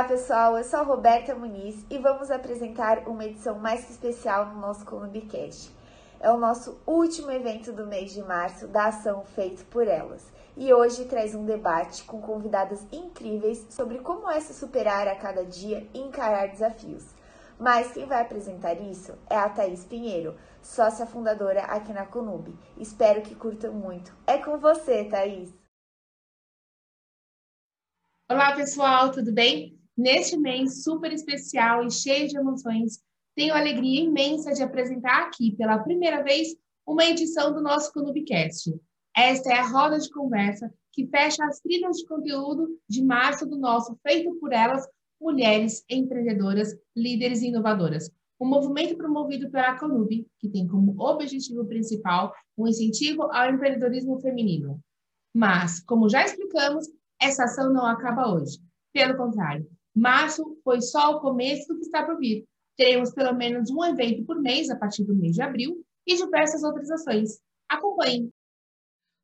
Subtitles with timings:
[0.00, 4.58] Olá pessoal, eu sou a Roberta Muniz e vamos apresentar uma edição mais especial no
[4.58, 5.70] nosso Columbicast.
[6.18, 10.26] É o nosso último evento do mês de março da ação Feito por Elas
[10.56, 15.44] e hoje traz um debate com convidadas incríveis sobre como é se superar a cada
[15.44, 17.04] dia e encarar desafios.
[17.58, 22.48] Mas quem vai apresentar isso é a Thaís Pinheiro, sócia fundadora aqui na Conub.
[22.78, 24.16] Espero que curtam muito.
[24.26, 25.52] É com você, Thaís!
[28.30, 29.79] Olá, pessoal, tudo bem?
[30.00, 33.02] Neste mês super especial e cheio de emoções,
[33.36, 38.74] tenho a alegria imensa de apresentar aqui pela primeira vez uma edição do nosso Clubcast.
[39.14, 43.58] Esta é a roda de conversa que fecha as trilhas de conteúdo de março do
[43.58, 44.88] nosso Feito por Elas,
[45.20, 48.10] Mulheres Empreendedoras, Líderes e Inovadoras.
[48.40, 54.18] Um movimento promovido pela Conub, que tem como objetivo principal o um incentivo ao empreendedorismo
[54.18, 54.80] feminino.
[55.34, 56.86] Mas, como já explicamos,
[57.20, 58.58] essa ação não acaba hoje.
[58.94, 62.44] Pelo contrário, março foi só o começo do que está por vir.
[62.76, 66.62] Teremos pelo menos um evento por mês a partir do mês de abril e diversas
[66.62, 67.40] outras ações.
[67.68, 68.30] Acompanhe!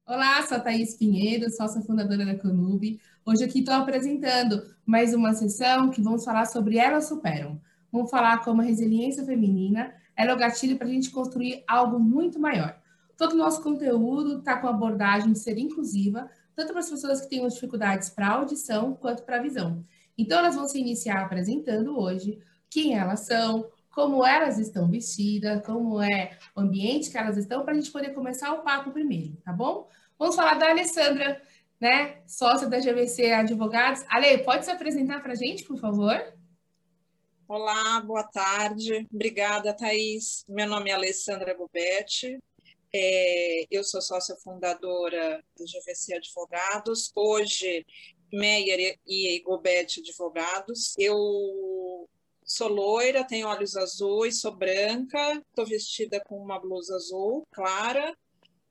[0.07, 3.01] Olá, sou a Thaís Pinheiro, sócia fundadora da Conub.
[3.25, 7.61] Hoje aqui estou apresentando mais uma sessão que vamos falar sobre Elas Superam.
[7.91, 12.39] Vamos falar como a resiliência feminina é o gatilho para a gente construir algo muito
[12.39, 12.79] maior.
[13.17, 17.29] Todo o nosso conteúdo está com abordagem de ser inclusiva, tanto para as pessoas que
[17.29, 19.85] têm dificuldades para audição quanto para visão.
[20.17, 22.39] Então, elas vão se iniciar apresentando hoje
[22.71, 27.73] quem elas são, como elas estão vestidas, como é o ambiente que elas estão, para
[27.73, 29.89] a gente poder começar o papo primeiro, tá bom?
[30.19, 31.41] Vamos falar da Alessandra,
[31.81, 34.05] né, sócia da GVC Advogados.
[34.09, 36.21] Ale, pode se apresentar para a gente, por favor?
[37.49, 39.07] Olá, boa tarde.
[39.13, 40.45] Obrigada, Thaís.
[40.49, 42.39] Meu nome é Alessandra Gobetti,
[42.99, 47.85] é, eu sou sócia fundadora do GVC Advogados, hoje
[48.33, 50.95] Meyer e Gobet Advogados.
[50.99, 52.09] Eu
[52.45, 58.17] sou loira, tenho olhos azuis, sou branca, estou vestida com uma blusa azul clara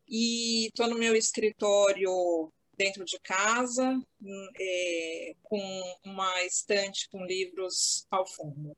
[0.07, 3.99] e estou no meu escritório dentro de casa,
[4.59, 8.75] é, com uma estante com livros ao fundo.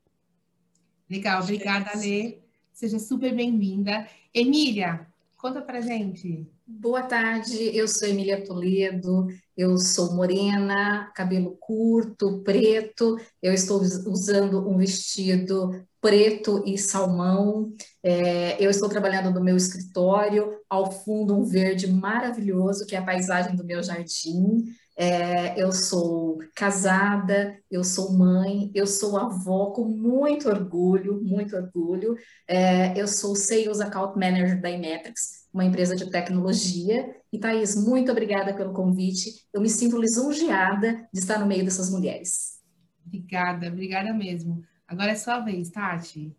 [1.10, 2.40] Legal, obrigada, Lê.
[2.74, 4.08] Seja super bem-vinda.
[4.34, 5.08] Emília,
[5.38, 6.48] Conta pra gente.
[6.70, 14.70] Boa tarde, eu sou Emília Toledo, eu sou morena, cabelo curto, preto, eu estou usando
[14.70, 17.74] um vestido preto e salmão,
[18.04, 23.06] é, eu estou trabalhando no meu escritório, ao fundo um verde maravilhoso, que é a
[23.06, 24.66] paisagem do meu jardim,
[25.00, 32.18] é, eu sou casada, eu sou mãe, eu sou avó com muito orgulho, muito orgulho.
[32.48, 37.16] É, eu sou Sales Account Manager da Imetrics, uma empresa de tecnologia.
[37.34, 39.48] E Thaís, muito obrigada pelo convite.
[39.52, 42.62] Eu me sinto lisonjeada de estar no meio dessas mulheres.
[43.04, 44.64] Obrigada, obrigada mesmo.
[44.88, 46.32] Agora é sua vez, Tati.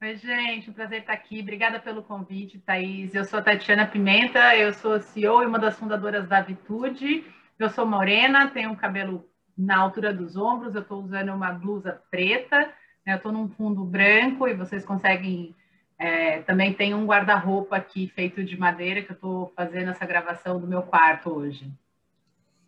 [0.00, 1.40] Oi, gente, um prazer estar aqui.
[1.40, 3.14] Obrigada pelo convite, Thaís.
[3.14, 7.26] Eu sou a Tatiana Pimenta, eu sou CEO e uma das fundadoras da Vitude.
[7.58, 12.00] Eu sou morena, tenho um cabelo na altura dos ombros, eu estou usando uma blusa
[12.10, 12.58] preta,
[13.04, 13.12] né?
[13.12, 15.54] eu estou num fundo branco e vocês conseguem.
[15.98, 20.60] É, também tem um guarda-roupa aqui feito de madeira que eu estou fazendo essa gravação
[20.60, 21.70] do meu quarto hoje.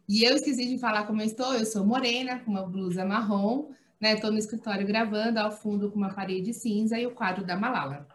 [0.08, 3.70] E eu esqueci de falar como eu estou, eu sou morena, com uma blusa marrom,
[4.00, 4.14] né?
[4.14, 8.08] Estou no escritório gravando, ao fundo com uma parede cinza e o quadro da Malala.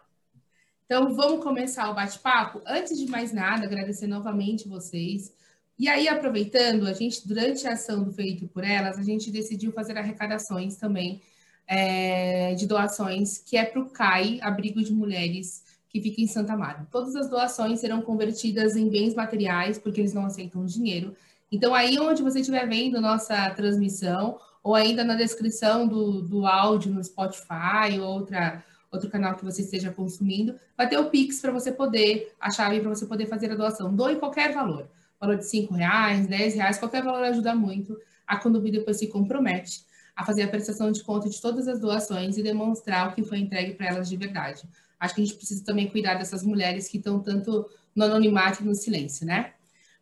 [0.84, 2.60] Então, vamos começar o bate-papo.
[2.66, 5.34] Antes de mais nada, agradecer novamente vocês
[5.78, 9.72] e aí, aproveitando, a gente, durante a ação do Feito por Elas, a gente decidiu
[9.72, 11.20] fazer arrecadações também
[11.66, 16.56] é, de doações, que é para o CAI, Abrigo de Mulheres, que fica em Santa
[16.56, 16.86] Maria.
[16.90, 21.14] Todas as doações serão convertidas em bens materiais, porque eles não aceitam dinheiro.
[21.50, 26.92] Então, aí onde você estiver vendo nossa transmissão, ou ainda na descrição do, do áudio
[26.92, 31.52] no Spotify, ou outra, outro canal que você esteja consumindo, vai ter o Pix para
[31.52, 33.94] você poder, a chave para você poder fazer a doação.
[33.94, 34.88] Doe qualquer valor
[35.20, 37.98] valor de 5 reais, 10 reais, qualquer valor ajuda muito.
[38.26, 39.84] A Condubi depois se compromete
[40.16, 43.38] a fazer a prestação de conta de todas as doações e demonstrar o que foi
[43.38, 44.62] entregue para elas de verdade.
[44.98, 48.66] Acho que a gente precisa também cuidar dessas mulheres que estão tanto no anonimato e
[48.66, 49.52] no silêncio, né?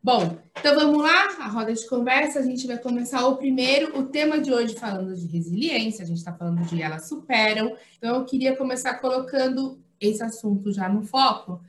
[0.01, 4.05] Bom, então vamos lá, a roda de conversa, a gente vai começar o primeiro, o
[4.05, 8.25] tema de hoje falando de resiliência, a gente está falando de elas superam, então eu
[8.27, 11.61] queria começar colocando esse assunto já no foco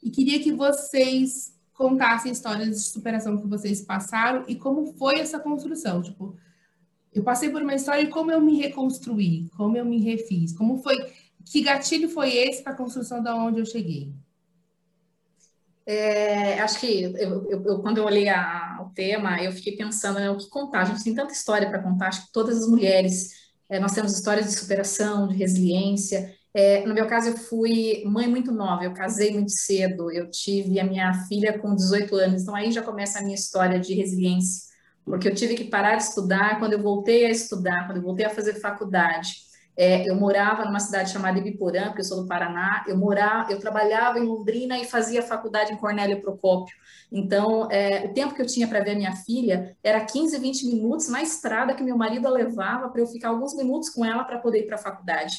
[0.00, 5.40] e queria que vocês contassem histórias de superação que vocês passaram e como foi essa
[5.40, 6.00] construção.
[6.00, 6.36] Tipo,
[7.12, 10.82] eu passei por uma história e como eu me reconstruí, como eu me refiz, como
[10.82, 10.96] foi,
[11.44, 14.12] que gatilho foi esse para a construção da onde eu cheguei?
[15.86, 20.20] É, acho que eu, eu, eu, quando eu olhei a, o tema, eu fiquei pensando
[20.20, 20.82] né, o que contar.
[20.82, 23.30] A gente tem tanta história para contar, acho que todas as mulheres,
[23.68, 26.32] é, nós temos histórias de superação, de resiliência.
[26.54, 30.78] É, no meu caso, eu fui mãe muito nova, eu casei muito cedo, eu tive
[30.78, 34.69] a minha filha com 18 anos, então aí já começa a minha história de resiliência,
[35.04, 38.26] porque eu tive que parar de estudar quando eu voltei a estudar, quando eu voltei
[38.26, 39.50] a fazer faculdade.
[39.76, 42.84] É, eu morava numa cidade chamada Ibiporã, porque eu sou do Paraná.
[42.86, 46.74] Eu morava, eu trabalhava em Londrina e fazia faculdade em Cornélio Procópio.
[47.10, 51.08] Então, é, o tempo que eu tinha para ver minha filha era 15, 20 minutos
[51.08, 54.60] na estrada que meu marido levava para eu ficar alguns minutos com ela para poder
[54.60, 55.36] ir para a faculdade.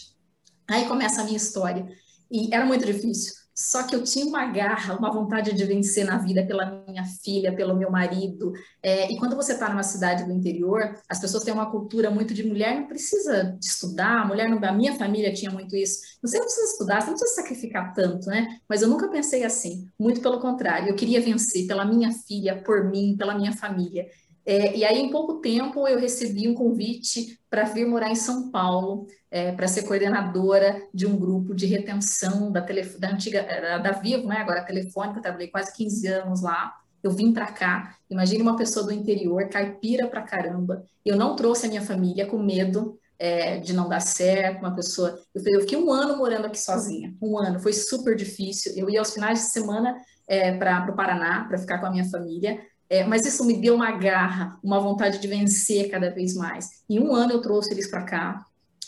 [0.68, 1.88] Aí começa a minha história.
[2.32, 3.41] E era muito difícil.
[3.62, 7.56] Só que eu tinha uma garra, uma vontade de vencer na vida pela minha filha,
[7.56, 8.52] pelo meu marido.
[8.82, 12.34] É, e quando você está numa cidade do interior, as pessoas têm uma cultura muito
[12.34, 14.58] de mulher não precisa estudar, mulher não.
[14.68, 16.00] A minha família tinha muito isso.
[16.24, 18.60] Você não precisa estudar, você não precisa sacrificar tanto, né?
[18.68, 19.86] Mas eu nunca pensei assim.
[20.00, 24.08] Muito pelo contrário, eu queria vencer pela minha filha, por mim, pela minha família.
[24.46, 28.50] É, e aí, em pouco tempo, eu recebi um convite para vir morar em São
[28.50, 33.44] Paulo, é, para ser coordenadora de um grupo de retenção da, tele, da antiga,
[33.82, 36.74] da Vivo, né, agora telefônica, eu trabalhei quase 15 anos lá.
[37.04, 40.84] Eu vim para cá, imagine uma pessoa do interior, caipira para caramba.
[41.04, 45.20] Eu não trouxe a minha família com medo é, de não dar certo, uma pessoa.
[45.34, 48.74] Eu, eu, fiquei um ano morando aqui sozinha, um ano, foi super difícil.
[48.76, 49.96] Eu ia aos finais de semana
[50.28, 52.60] é, para o Paraná para ficar com a minha família.
[52.92, 56.68] É, mas isso me deu uma garra, uma vontade de vencer cada vez mais.
[56.90, 58.46] Em um ano eu trouxe eles para cá,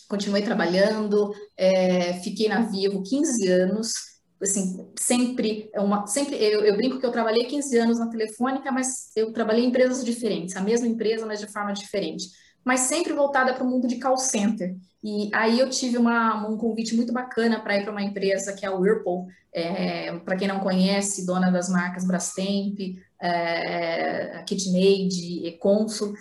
[0.10, 3.94] continuei trabalhando, é, fiquei na Vivo 15 anos,
[4.42, 8.70] assim, sempre, é uma, sempre eu, eu, brinco que eu trabalhei 15 anos na Telefônica,
[8.74, 12.26] mas eu trabalhei em empresas diferentes, a mesma empresa, mas de forma diferente,
[12.62, 14.76] mas sempre voltada para o mundo de call center.
[15.02, 18.66] E aí eu tive uma, um convite muito bacana para ir para uma empresa que
[18.66, 22.80] é a Whirlpool, é, para quem não conhece, dona das marcas Brastemp,
[23.24, 26.14] é, KitchenAid, Econsul,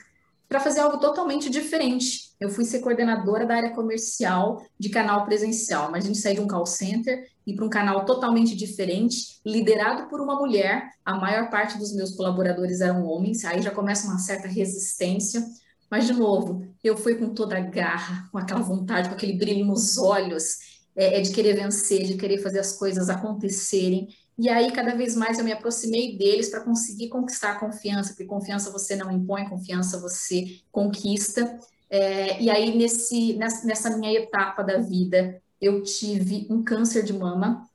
[0.49, 2.31] para fazer algo totalmente diferente.
[2.39, 6.41] Eu fui ser coordenadora da área comercial de canal presencial, mas a gente saiu de
[6.43, 10.91] um call center e para um canal totalmente diferente, liderado por uma mulher.
[11.05, 15.45] A maior parte dos meus colaboradores eram homens, aí já começa uma certa resistência.
[15.91, 19.65] Mas, de novo, eu fui com toda a garra, com aquela vontade, com aquele brilho
[19.65, 20.59] nos olhos,
[20.95, 24.09] é, é de querer vencer, de querer fazer as coisas acontecerem.
[24.39, 28.25] E aí, cada vez mais, eu me aproximei deles para conseguir conquistar a confiança, porque
[28.25, 31.59] confiança você não impõe, confiança você conquista.
[31.91, 37.69] É, e aí, nesse, nessa minha etapa da vida, eu tive um câncer de mama,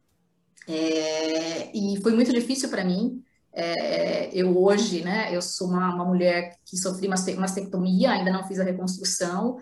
[0.67, 3.23] é, e foi muito difícil para mim.
[3.53, 8.59] É, eu hoje, né, eu sou uma, uma mulher que sofri mastectomia, ainda não fiz
[8.59, 9.57] a reconstrução,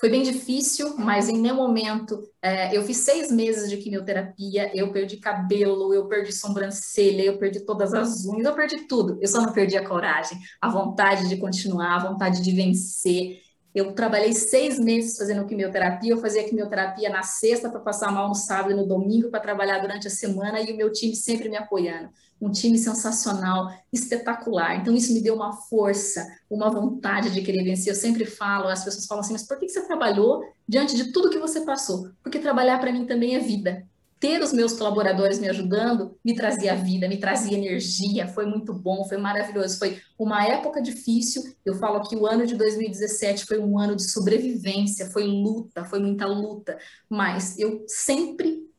[0.00, 4.90] foi bem difícil, mas em nenhum momento é, eu fiz seis meses de quimioterapia, eu
[4.90, 9.18] perdi cabelo, eu perdi sobrancelha, eu perdi todas as unhas, eu perdi tudo.
[9.20, 13.42] Eu só não perdi a coragem, a vontade de continuar, a vontade de vencer.
[13.74, 18.34] Eu trabalhei seis meses fazendo quimioterapia, eu fazia quimioterapia na sexta para passar mal no
[18.34, 21.58] sábado e no domingo para trabalhar durante a semana e o meu time sempre me
[21.58, 22.08] apoiando
[22.40, 24.76] um time sensacional, espetacular.
[24.76, 27.92] Então, isso me deu uma força, uma vontade de querer vencer.
[27.92, 31.30] Eu sempre falo, as pessoas falam assim, mas por que você trabalhou diante de tudo
[31.30, 32.10] que você passou?
[32.22, 33.86] Porque trabalhar para mim também é vida.
[34.18, 39.02] Ter os meus colaboradores me ajudando me trazia vida, me trazia energia, foi muito bom,
[39.06, 39.78] foi maravilhoso.
[39.78, 41.42] Foi uma época difícil.
[41.64, 46.00] Eu falo que o ano de 2017 foi um ano de sobrevivência, foi luta, foi
[46.00, 48.69] muita luta, mas eu sempre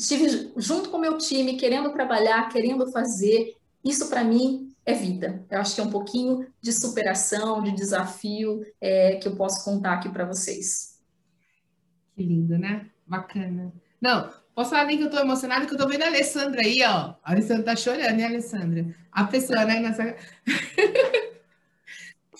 [0.00, 3.56] estive junto com o meu time, querendo trabalhar, querendo fazer.
[3.84, 5.44] Isso para mim é vida.
[5.50, 9.94] Eu acho que é um pouquinho de superação, de desafio é, que eu posso contar
[9.94, 10.98] aqui para vocês.
[12.16, 12.86] Que lindo, né?
[13.06, 13.72] Bacana.
[14.00, 16.82] Não, posso falar nem que eu estou emocionada, que eu estou vendo a Alessandra aí,
[16.82, 17.14] ó.
[17.22, 18.96] A Alessandra tá chorando, né, Alessandra?
[19.12, 19.80] A pessoa, né?
[19.80, 20.16] Nessa...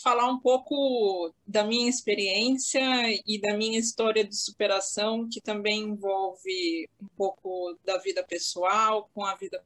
[0.03, 2.81] falar um pouco da minha experiência
[3.27, 9.25] e da minha história de superação, que também envolve um pouco da vida pessoal com
[9.25, 9.63] a vida.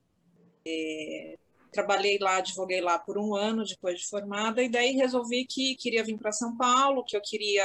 [0.66, 1.38] É,
[1.70, 6.04] trabalhei lá, advoguei lá por um ano depois de formada, e daí resolvi que queria
[6.04, 7.64] vir para São Paulo, que eu queria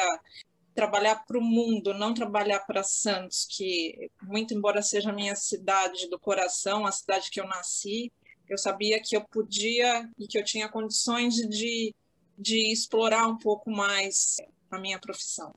[0.76, 6.10] trabalhar para o mundo, não trabalhar para Santos, que, muito embora seja a minha cidade
[6.10, 8.12] do coração, a cidade que eu nasci,
[8.48, 11.94] eu sabia que eu podia e que eu tinha condições de
[12.40, 14.38] de explorar um pouco mais
[14.72, 15.54] a minha profissão.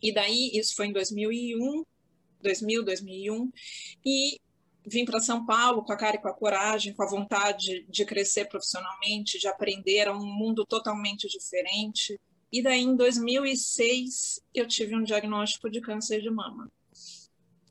[0.00, 1.84] E daí, isso foi em 2001,
[2.40, 3.50] 2000, 2001,
[4.06, 4.40] e
[4.86, 8.04] vim para São Paulo com a cara e com a coragem, com a vontade de
[8.04, 12.18] crescer profissionalmente, de aprender a um mundo totalmente diferente.
[12.50, 16.70] E daí, em 2006, eu tive um diagnóstico de câncer de mama.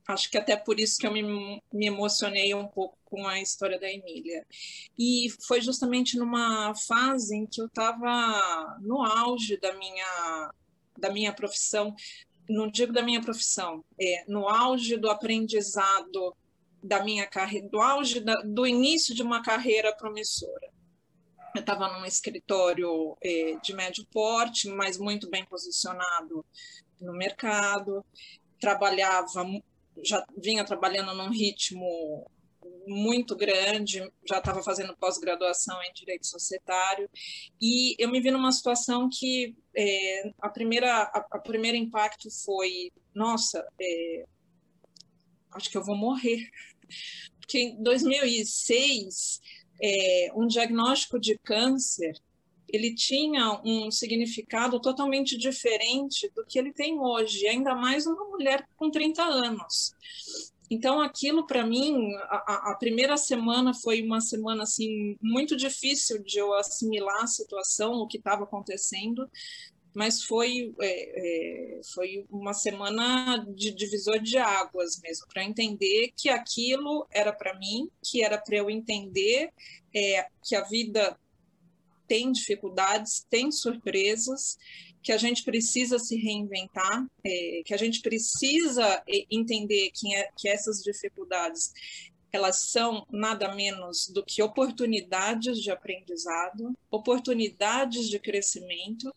[0.08, 3.80] Acho que até por isso que eu me, me emocionei um pouco com a história
[3.80, 4.46] da Emília.
[4.98, 10.52] E foi justamente numa fase em que eu estava no auge da minha,
[10.98, 11.94] da minha profissão,
[12.50, 16.36] não digo da minha profissão, é, no auge do aprendizado
[16.82, 20.72] da minha carreira, do auge da, do início de uma carreira promissora.
[21.54, 26.46] Eu estava num escritório é, de médio porte, mas muito bem posicionado
[27.02, 28.06] no mercado.
[28.60, 29.44] Trabalhava
[30.04, 32.30] já vinha trabalhando num ritmo
[32.88, 37.10] muito grande, já estava fazendo pós-graduação em direito societário.
[37.62, 42.92] E eu me vi numa situação que é, a primeira a, a, primeiro impacto foi
[43.14, 44.26] nossa é,
[45.52, 46.48] acho que eu vou morrer
[47.40, 49.40] porque em 2006
[49.82, 52.14] é, um diagnóstico de câncer
[52.70, 58.68] ele tinha um significado totalmente diferente do que ele tem hoje, ainda mais uma mulher
[58.76, 59.94] com 30 anos.
[60.70, 66.40] Então, aquilo para mim, a, a, primeira semana foi uma semana assim muito difícil de
[66.40, 69.30] eu assimilar a situação, o que estava acontecendo,
[69.96, 76.30] mas foi é, é, foi uma semana de divisor de águas mesmo para entender que
[76.30, 79.50] aquilo era para mim, que era para eu entender
[79.96, 81.18] é, que a vida
[82.08, 84.58] tem dificuldades, tem surpresas,
[85.04, 90.30] que a gente precisa se reinventar, é, que a gente precisa é, entender que, é,
[90.38, 91.72] que essas dificuldades
[92.32, 99.14] elas são nada menos do que oportunidades de aprendizado, oportunidades de crescimento,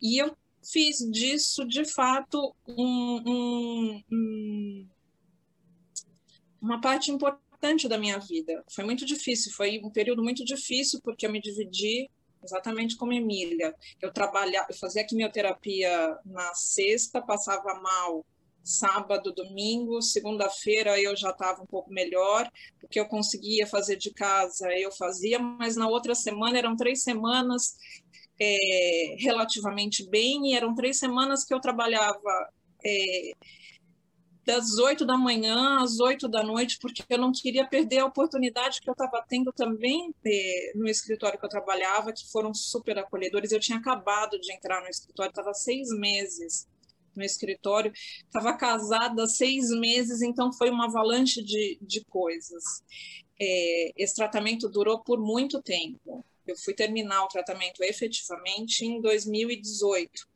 [0.00, 4.88] e eu fiz disso, de fato, um, um, um,
[6.60, 8.64] uma parte importante importante da minha vida.
[8.70, 12.08] Foi muito difícil, foi um período muito difícil porque eu me dividi
[12.42, 13.74] exatamente como Emília.
[14.00, 18.24] Eu trabalhava, eu fazia quimioterapia na sexta, passava mal
[18.62, 22.48] sábado, domingo, segunda-feira eu já estava um pouco melhor,
[22.78, 27.76] porque eu conseguia fazer de casa, eu fazia, mas na outra semana eram três semanas
[28.38, 32.50] é, relativamente bem, e eram três semanas que eu trabalhava
[32.84, 33.32] é,
[34.48, 38.80] das oito da manhã às oito da noite, porque eu não queria perder a oportunidade
[38.80, 43.52] que eu estava tendo também de, no escritório que eu trabalhava, que foram super acolhedores.
[43.52, 46.66] Eu tinha acabado de entrar no escritório, estava seis meses
[47.14, 47.92] no escritório,
[48.24, 52.64] estava casada seis meses, então foi uma avalanche de, de coisas.
[53.38, 56.24] É, esse tratamento durou por muito tempo.
[56.46, 60.26] Eu fui terminar o tratamento efetivamente em 2018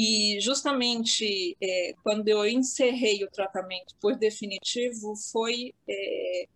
[0.00, 6.46] e justamente é, quando eu encerrei o tratamento por definitivo, foi é,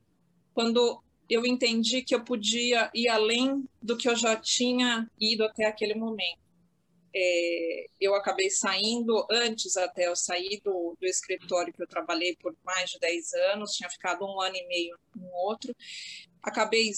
[0.55, 5.65] quando eu entendi que eu podia ir além do que eu já tinha ido até
[5.67, 6.39] aquele momento.
[7.13, 12.57] É, eu acabei saindo, antes até eu sair do, do escritório que eu trabalhei por
[12.65, 15.75] mais de 10 anos, tinha ficado um ano e meio no outro,
[16.41, 16.93] acabei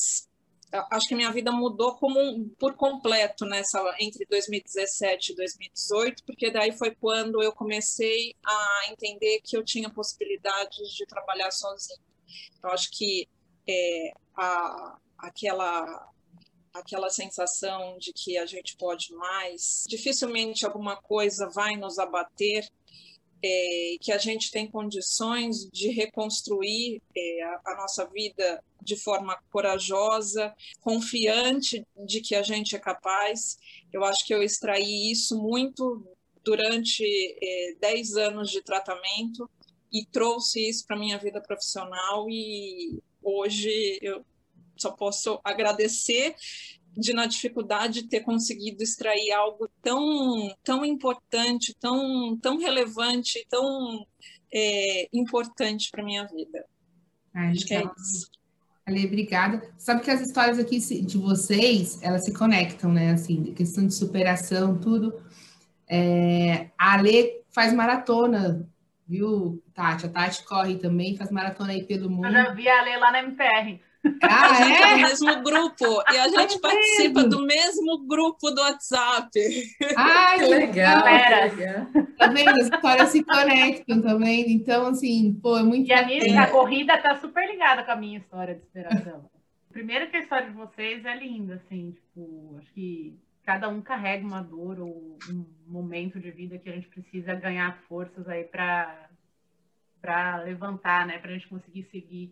[0.90, 6.72] acho que minha vida mudou como por completo nessa entre 2017 e 2018, porque daí
[6.72, 12.00] foi quando eu comecei a entender que eu tinha possibilidades de trabalhar sozinha.
[12.58, 13.28] Então acho que
[13.68, 16.12] é, a, aquela
[16.74, 22.68] aquela sensação de que a gente pode mais, dificilmente alguma coisa vai nos abater
[23.46, 29.38] é, que a gente tem condições de reconstruir é, a, a, nossa vida de forma
[29.50, 33.58] corajosa, confiante de que a gente é capaz.
[33.92, 36.02] Eu acho que eu extraí isso muito
[36.42, 37.04] durante
[37.42, 39.48] é, 10 anos de tratamento
[39.92, 44.24] e trouxe isso para minha vida profissional e hoje eu
[44.74, 46.34] só posso agradecer
[46.96, 54.06] de na dificuldade ter conseguido extrair algo tão tão importante, tão tão relevante, tão
[54.52, 56.64] é, importante para minha vida.
[57.34, 58.30] Acho que é isso.
[58.86, 59.62] Ale, obrigada.
[59.78, 63.12] Sabe que as histórias aqui de vocês, elas se conectam, né?
[63.12, 65.20] Assim, questão de superação, tudo.
[65.88, 68.68] É, a Ale faz maratona,
[69.06, 70.06] viu, Tati?
[70.06, 72.26] A Tati corre também, faz maratona aí pelo mundo.
[72.26, 73.80] Eu já vi a Ale lá na MPR.
[74.22, 74.82] Ah, a gente é?
[74.82, 74.96] é?
[74.96, 79.30] do mesmo grupo e a gente participa do mesmo grupo do WhatsApp.
[79.96, 81.04] Ai, que legal.
[81.04, 81.86] legal.
[82.18, 82.50] Tá vendo?
[82.50, 84.52] As histórias se conectam também.
[84.52, 87.96] Então, assim, pô, é muito E a, minha, a corrida tá super ligada com a
[87.96, 89.28] minha história de inspiração.
[89.72, 94.24] Primeiro que a história de vocês é linda, assim, tipo, acho que cada um carrega
[94.24, 99.08] uma dor ou um momento de vida que a gente precisa ganhar forças aí para
[100.00, 102.30] para levantar, né, para a gente conseguir seguir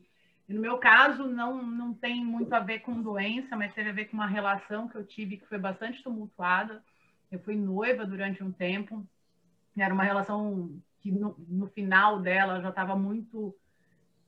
[0.48, 4.06] no meu caso, não, não tem muito a ver com doença, mas teve a ver
[4.06, 6.82] com uma relação que eu tive que foi bastante tumultuada.
[7.30, 9.06] Eu fui noiva durante um tempo,
[9.76, 10.70] era uma relação
[11.00, 13.54] que no, no final dela já estava muito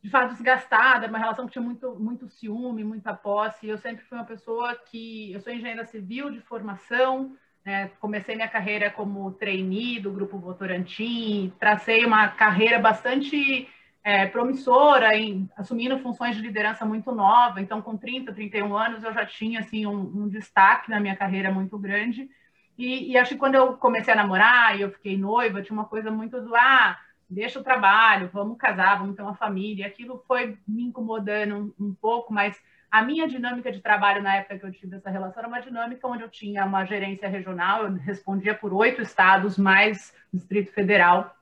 [0.03, 3.67] de fato desgastada, uma relação que tinha muito, muito ciúme, muita posse.
[3.67, 7.91] Eu sempre fui uma pessoa que eu sou engenheira civil de formação, né?
[8.01, 13.67] comecei minha carreira como trainee do grupo Votorantim, tracei uma carreira bastante
[14.05, 17.61] é, promissora, em, assumindo funções de liderança muito nova.
[17.63, 21.51] Então, com 30, 31 anos, eu já tinha assim um, um destaque na minha carreira
[21.51, 22.29] muito grande.
[22.77, 25.87] E, e, acho que quando eu comecei a namorar e eu fiquei noiva, tinha uma
[25.87, 26.99] coisa muito do ah,
[27.31, 29.87] deixa o trabalho, vamos casar, vamos ter uma família.
[29.87, 34.59] Aquilo foi me incomodando um, um pouco, mas a minha dinâmica de trabalho na época
[34.59, 37.93] que eu tive essa relação era uma dinâmica onde eu tinha uma gerência regional, eu
[37.95, 41.35] respondia por oito estados mais Distrito Federal.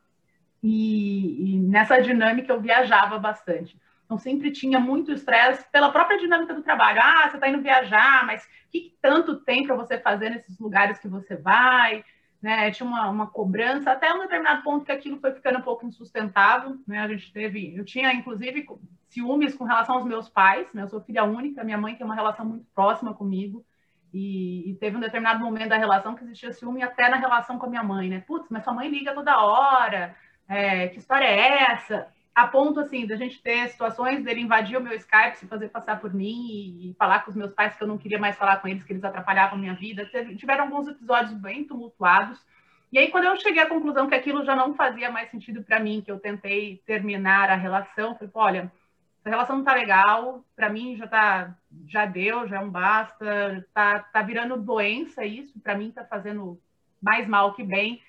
[0.62, 3.76] E, e, nessa dinâmica eu viajava bastante.
[4.04, 7.00] Então sempre tinha muito estresse pela própria dinâmica do trabalho.
[7.02, 10.99] Ah, você está indo viajar, mas o que tanto tem para você fazer nesses lugares
[10.99, 12.04] que você vai?
[12.40, 12.71] Né?
[12.71, 16.76] Tinha uma, uma, cobrança até um determinado ponto que aquilo foi ficando um pouco insustentável.
[16.87, 16.99] Né?
[16.99, 18.66] A gente teve, eu tinha inclusive
[19.09, 20.66] ciúmes com relação aos meus pais.
[20.75, 20.83] Né?
[20.83, 23.64] Eu sou filha única, minha mãe tem uma relação muito próxima comigo.
[24.12, 27.64] E, e, teve um determinado momento da relação que existia ciúme até na relação com
[27.64, 28.21] a minha mãe, né?
[28.21, 30.14] Putz, mas sua mãe liga toda hora,
[30.49, 32.08] é, que história é essa?
[32.34, 36.00] A ponto, assim, da gente ter situações dele invadir o meu Skype, se fazer passar
[36.00, 38.68] por mim e, falar com os meus pais que eu não queria mais falar com
[38.68, 40.08] eles, que eles atrapalhavam minha vida.
[40.37, 42.42] Tiveram alguns episódios bem tumultuados.
[42.90, 45.80] E aí, quando eu cheguei à conclusão que aquilo já não fazia mais sentido para
[45.80, 48.72] mim, que eu tentei terminar a relação, falei, olha,
[49.20, 51.54] essa relação não tá legal, para mim já tá,
[51.87, 56.61] já deu, já é um basta, tá, tá virando doença isso, para mim tá fazendo
[57.00, 58.02] mais mal que bem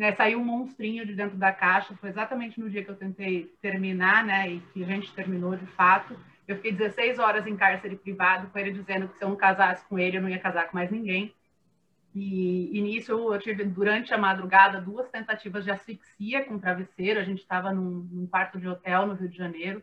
[0.00, 3.52] né, saiu um monstrinho de dentro da caixa, foi exatamente no dia que eu tentei
[3.60, 6.18] terminar, né, e que a gente terminou de fato.
[6.48, 9.86] Eu fiquei 16 horas em cárcere privado, com ele dizendo que se eu não casasse
[9.86, 11.34] com ele, eu não ia casar com mais ninguém.
[12.14, 17.20] E, e nisso eu tive, durante a madrugada, duas tentativas de asfixia com travesseiro.
[17.20, 19.82] A gente estava num, num quarto de hotel no Rio de Janeiro.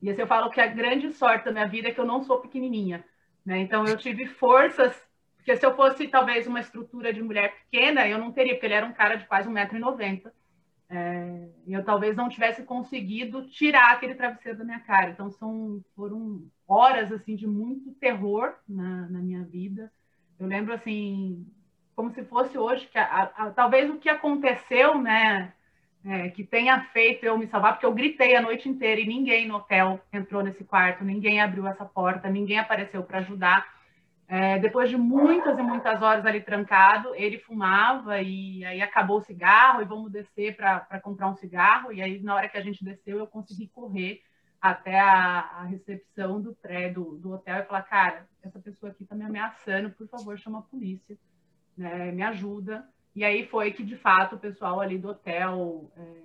[0.00, 2.22] E assim, eu falo que a grande sorte da minha vida é que eu não
[2.22, 3.04] sou pequenininha.
[3.44, 3.58] Né?
[3.58, 4.98] Então, eu tive forças
[5.44, 8.72] porque se eu fosse talvez uma estrutura de mulher pequena, eu não teria, porque ele
[8.72, 10.32] era um cara de quase 1,90m.
[10.88, 15.10] É, e eu talvez não tivesse conseguido tirar aquele travesseiro da minha cara.
[15.10, 19.92] Então são foram horas assim de muito terror na, na minha vida.
[20.40, 21.46] Eu lembro assim
[21.94, 25.52] como se fosse hoje que a, a, a, talvez o que aconteceu, né,
[26.06, 29.46] é, que tenha feito eu me salvar, porque eu gritei a noite inteira e ninguém
[29.46, 33.73] no hotel entrou nesse quarto, ninguém abriu essa porta, ninguém apareceu para ajudar.
[34.36, 39.22] É, depois de muitas e muitas horas ali trancado, ele fumava e aí acabou o
[39.22, 41.92] cigarro e vamos descer para comprar um cigarro.
[41.92, 44.24] E aí, na hora que a gente desceu, eu consegui correr
[44.60, 49.04] até a, a recepção do prédio do, do, hotel e falar: Cara, essa pessoa aqui
[49.04, 51.16] está me ameaçando, por favor, chama a polícia,
[51.78, 52.84] né, me ajuda.
[53.14, 56.22] E aí foi que, de fato, o pessoal ali do hotel é,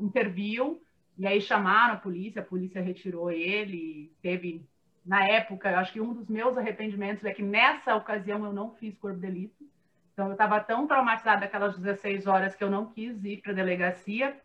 [0.00, 0.82] interviu
[1.16, 4.66] e aí chamaram a polícia, a polícia retirou ele, teve
[5.06, 8.98] na época, acho que um dos meus arrependimentos é que nessa ocasião eu não fiz
[8.98, 9.64] corpo de delito.
[10.12, 13.54] Então, eu estava tão traumatizada aquelas 16 horas que eu não quis ir para a
[13.54, 14.36] delegacia.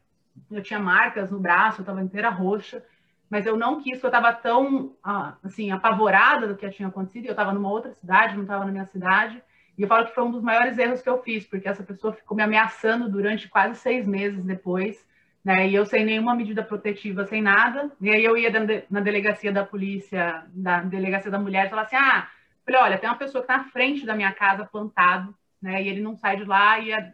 [0.51, 2.85] Eu tinha marcas no braço, eu estava inteira roxa,
[3.29, 7.25] mas eu não quis, eu estava tão, ah, assim, apavorada do que tinha acontecido.
[7.25, 9.41] Eu estava numa outra cidade, não estava na minha cidade.
[9.77, 12.13] E eu falo que foi um dos maiores erros que eu fiz, porque essa pessoa
[12.13, 15.09] ficou me ameaçando durante quase seis meses depois
[15.43, 15.67] né?
[15.67, 17.91] E eu sem nenhuma medida protetiva, sem nada.
[17.99, 18.51] E aí eu ia
[18.89, 22.29] na delegacia da polícia, da delegacia da mulher, e falava assim: ah,
[22.65, 25.81] falei, olha, tem uma pessoa que está na frente da minha casa plantado, né?
[25.81, 27.11] E ele não sai de lá, e as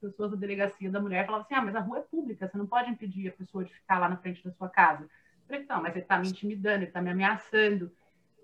[0.00, 2.66] pessoas da delegacia da mulher falavam assim: ah, mas a rua é pública, você não
[2.66, 5.02] pode impedir a pessoa de ficar lá na frente da sua casa.
[5.04, 5.08] Eu
[5.46, 7.90] falei, não, mas ele está me intimidando, ele está me ameaçando.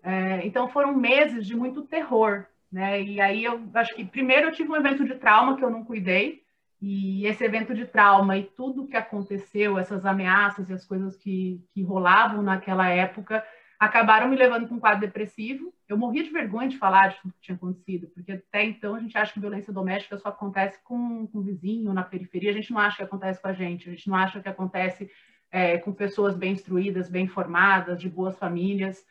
[0.03, 3.03] É, então foram meses de muito terror, né?
[3.03, 5.85] E aí eu acho que primeiro eu tive um evento de trauma que eu não
[5.85, 6.43] cuidei,
[6.81, 11.65] e esse evento de trauma e tudo que aconteceu, essas ameaças e as coisas que,
[11.73, 13.43] que rolavam naquela época,
[13.79, 15.73] acabaram me levando para um quadro depressivo.
[15.89, 19.01] Eu morria de vergonha de falar de tudo que tinha acontecido, porque até então a
[19.01, 22.73] gente acha que violência doméstica só acontece com, com o vizinho na periferia, a gente
[22.73, 25.11] não acha que acontece com a gente, a gente não acha que acontece
[25.51, 29.05] é, com pessoas bem instruídas, bem formadas, de boas famílias.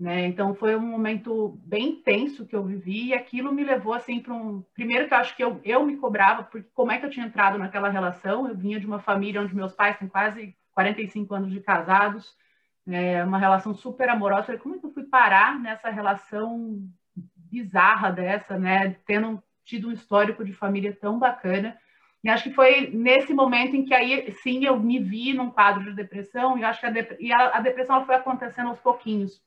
[0.00, 0.28] Né?
[0.28, 4.32] Então foi um momento bem tenso que eu vivi e aquilo me levou assim para
[4.32, 7.10] um primeiro que eu acho que eu, eu me cobrava porque como é que eu
[7.10, 8.48] tinha entrado naquela relação?
[8.48, 12.34] Eu vinha de uma família onde meus pais têm quase 45 anos de casados
[12.88, 14.56] é, uma relação super amorosa.
[14.56, 16.82] Como é que eu fui parar nessa relação
[17.36, 18.96] bizarra dessa né?
[19.04, 21.76] Tendo tido um histórico de família tão bacana?
[22.24, 25.84] E acho que foi nesse momento em que aí sim eu me vi num quadro
[25.84, 29.42] de depressão e acho que a, dep e a, a depressão foi acontecendo aos pouquinhos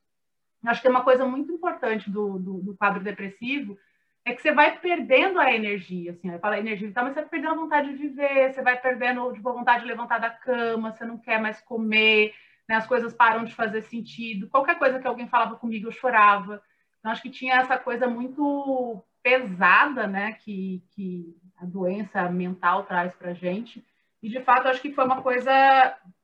[0.66, 3.78] Acho que é uma coisa muito importante do, do, do quadro depressivo
[4.26, 7.30] é que você vai perdendo a energia, assim, eu falo energia vital, mas você vai
[7.30, 10.94] perdendo a vontade de viver, você vai perdendo tipo, a vontade de levantar da cama,
[10.94, 12.34] você não quer mais comer,
[12.68, 16.62] né, as coisas param de fazer sentido, qualquer coisa que alguém falava comigo eu chorava,
[17.00, 23.14] então acho que tinha essa coisa muito pesada, né, que, que a doença mental traz
[23.14, 23.86] para gente,
[24.22, 25.52] e de fato acho que foi uma coisa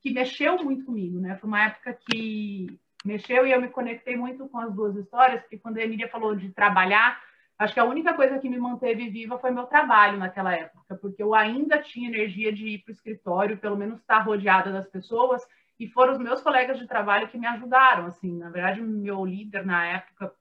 [0.01, 4.47] que mexeu muito comigo, né, foi uma época que mexeu e eu me conectei muito
[4.49, 7.19] com as duas histórias, porque quando a Emília falou de trabalhar,
[7.59, 11.21] Acho que a única coisa que me manteve viva foi meu trabalho naquela época, porque
[11.21, 15.45] eu ainda tinha energia de ir para o escritório, pelo menos estar rodeada das pessoas,
[15.77, 19.65] e foram os meus colegas de trabalho que me ajudaram, assim, na verdade, meu líder
[19.65, 20.33] na época,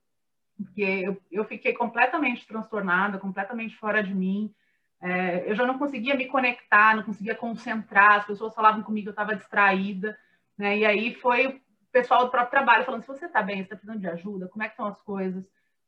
[0.56, 4.54] porque eu, eu fiquei completamente transtornada, completamente fora de mim,
[5.00, 9.10] é, eu já não conseguia me conectar, não conseguia concentrar, as pessoas falavam comigo, eu
[9.10, 10.16] estava distraída,
[10.56, 11.60] né, e aí foi
[11.92, 14.66] pessoal do próprio trabalho falando, se você está bem, está precisando de ajuda, como é
[14.66, 15.44] que estão as coisas?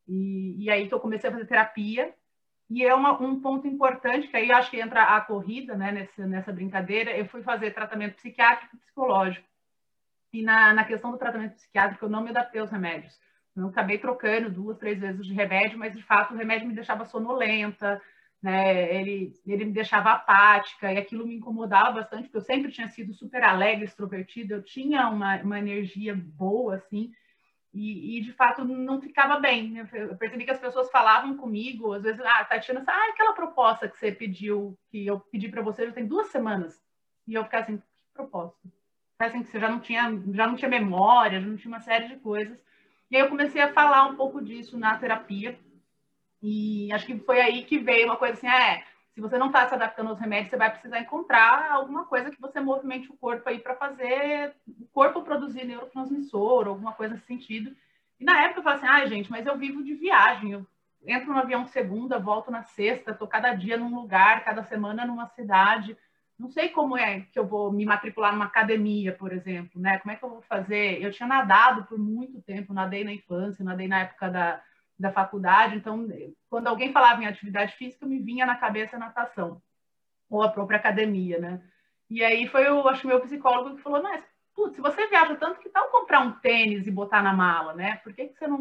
[0.07, 2.15] E, e aí que eu comecei a fazer terapia.
[2.69, 6.27] E é uma, um ponto importante, que aí acho que entra a corrida né, nessa,
[6.27, 7.11] nessa brincadeira.
[7.17, 9.47] Eu fui fazer tratamento psiquiátrico e psicológico.
[10.33, 13.19] E na, na questão do tratamento psiquiátrico, eu não me adaptei aos remédios.
[13.57, 17.05] Eu acabei trocando duas, três vezes de remédio, mas de fato o remédio me deixava
[17.05, 18.01] sonolenta,
[18.43, 18.95] né?
[18.95, 23.13] ele, ele me deixava apática, e aquilo me incomodava bastante, porque eu sempre tinha sido
[23.13, 27.13] super alegre, extrovertida, eu tinha uma, uma energia boa, assim,
[27.73, 29.79] e, e, de fato não ficava bem.
[29.93, 33.97] Eu percebi que as pessoas falavam comigo, às vezes, ah, Tatiana, ah, aquela proposta que
[33.97, 36.83] você pediu, que eu pedi para você já tem duas semanas.
[37.29, 38.59] E eu ficava assim, que proposta?
[39.21, 42.09] Assim, que você já não tinha, já não tinha memória, já não tinha uma série
[42.09, 42.59] de coisas.
[43.11, 45.59] E aí eu comecei a falar um pouco disso na terapia.
[46.43, 49.49] E acho que foi aí que veio uma coisa assim, ah, é, se você não
[49.49, 53.17] está se adaptando aos remédios, você vai precisar encontrar alguma coisa que você movimente o
[53.17, 57.75] corpo aí para fazer o corpo produzir neurotransmissor, alguma coisa nesse sentido.
[58.19, 60.67] E na época eu falei assim, ah, gente, mas eu vivo de viagem, eu
[61.07, 65.27] entro no avião segunda, volto na sexta, estou cada dia num lugar, cada semana numa
[65.29, 65.97] cidade.
[66.39, 69.99] Não sei como é que eu vou me matricular numa academia, por exemplo, né?
[69.99, 71.03] Como é que eu vou fazer?
[71.03, 74.63] Eu tinha nadado por muito tempo, nadei na infância, nadei na época da,
[75.01, 75.77] da faculdade.
[75.77, 76.07] Então,
[76.49, 79.63] quando alguém falava em atividade física, me vinha na cabeça a natação
[80.29, 81.63] ou a própria academia, né?
[82.09, 84.23] E aí foi, eu acho, meu psicólogo que falou, mas,
[84.55, 87.97] putz, se você viaja tanto, que tal comprar um tênis e botar na mala, né?
[88.05, 88.59] Por que, que você não,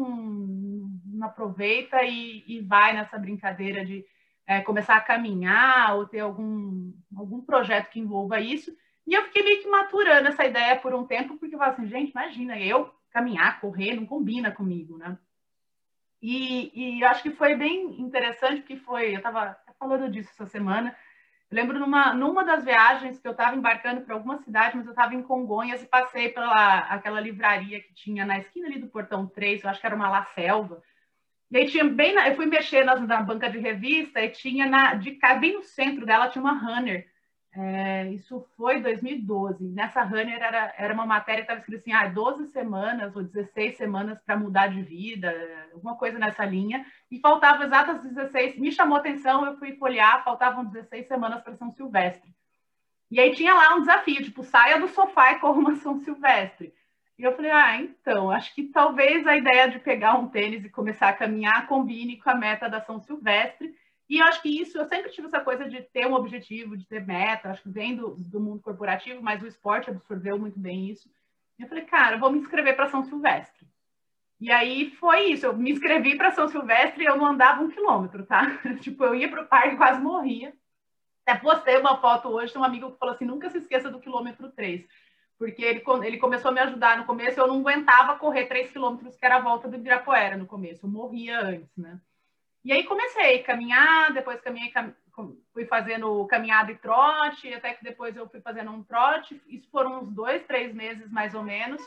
[1.04, 4.04] não aproveita e, e vai nessa brincadeira de
[4.46, 8.74] é, começar a caminhar ou ter algum, algum projeto que envolva isso?
[9.06, 11.86] E eu fiquei meio que maturando essa ideia por um tempo, porque eu falei assim,
[11.86, 15.18] gente, imagina, eu caminhar, correr, não combina comigo, né?
[16.22, 20.94] E, e acho que foi bem interessante, porque foi, eu estava falando disso essa semana,
[21.50, 24.92] eu lembro numa, numa das viagens que eu estava embarcando para alguma cidade, mas eu
[24.92, 29.26] estava em Congonhas e passei pela aquela livraria que tinha na esquina ali do Portão
[29.26, 30.80] 3, eu acho que era uma La Selva.
[31.50, 34.66] E aí tinha bem, na, eu fui mexer na, na, banca de revista e tinha
[34.66, 37.09] na, de bem no centro dela tinha uma Runner,
[37.52, 39.64] é, isso foi 2012.
[39.70, 43.76] Nessa Runner era, era uma matéria que estava escrito assim: ah, 12 semanas ou 16
[43.76, 45.34] semanas para mudar de vida,
[45.72, 46.86] alguma coisa nessa linha.
[47.10, 48.58] E faltava exatas 16.
[48.58, 52.32] Me chamou atenção, eu fui folhear, faltavam 16 semanas para São Silvestre.
[53.10, 56.72] E aí tinha lá um desafio: tipo, saia do sofá e corra uma São Silvestre.
[57.18, 60.70] E eu falei: ah, então, acho que talvez a ideia de pegar um tênis e
[60.70, 63.74] começar a caminhar combine com a meta da São Silvestre.
[64.10, 66.84] E eu acho que isso, eu sempre tive essa coisa de ter um objetivo, de
[66.84, 70.90] ter meta, acho que vem do, do mundo corporativo, mas o esporte absorveu muito bem
[70.90, 71.08] isso.
[71.56, 73.68] E eu falei, cara, eu vou me inscrever para São Silvestre.
[74.40, 77.70] E aí foi isso, eu me inscrevi para São Silvestre e eu não andava um
[77.70, 78.58] quilômetro, tá?
[78.82, 80.52] tipo, eu ia para o parque quase morria.
[81.24, 84.00] Até postei uma foto hoje, tem um amigo que falou assim, nunca se esqueça do
[84.00, 84.84] quilômetro 3.
[85.38, 89.14] Porque ele, ele começou a me ajudar no começo, eu não aguentava correr 3 quilômetros,
[89.14, 92.00] que era a volta do Ibirapuera no começo, eu morria antes, né?
[92.64, 94.72] E aí comecei a caminhar, depois caminhei,
[95.52, 99.40] fui fazendo caminhada e trote, até que depois eu fui fazendo um trote.
[99.46, 101.82] Isso foram uns dois, três meses mais ou menos.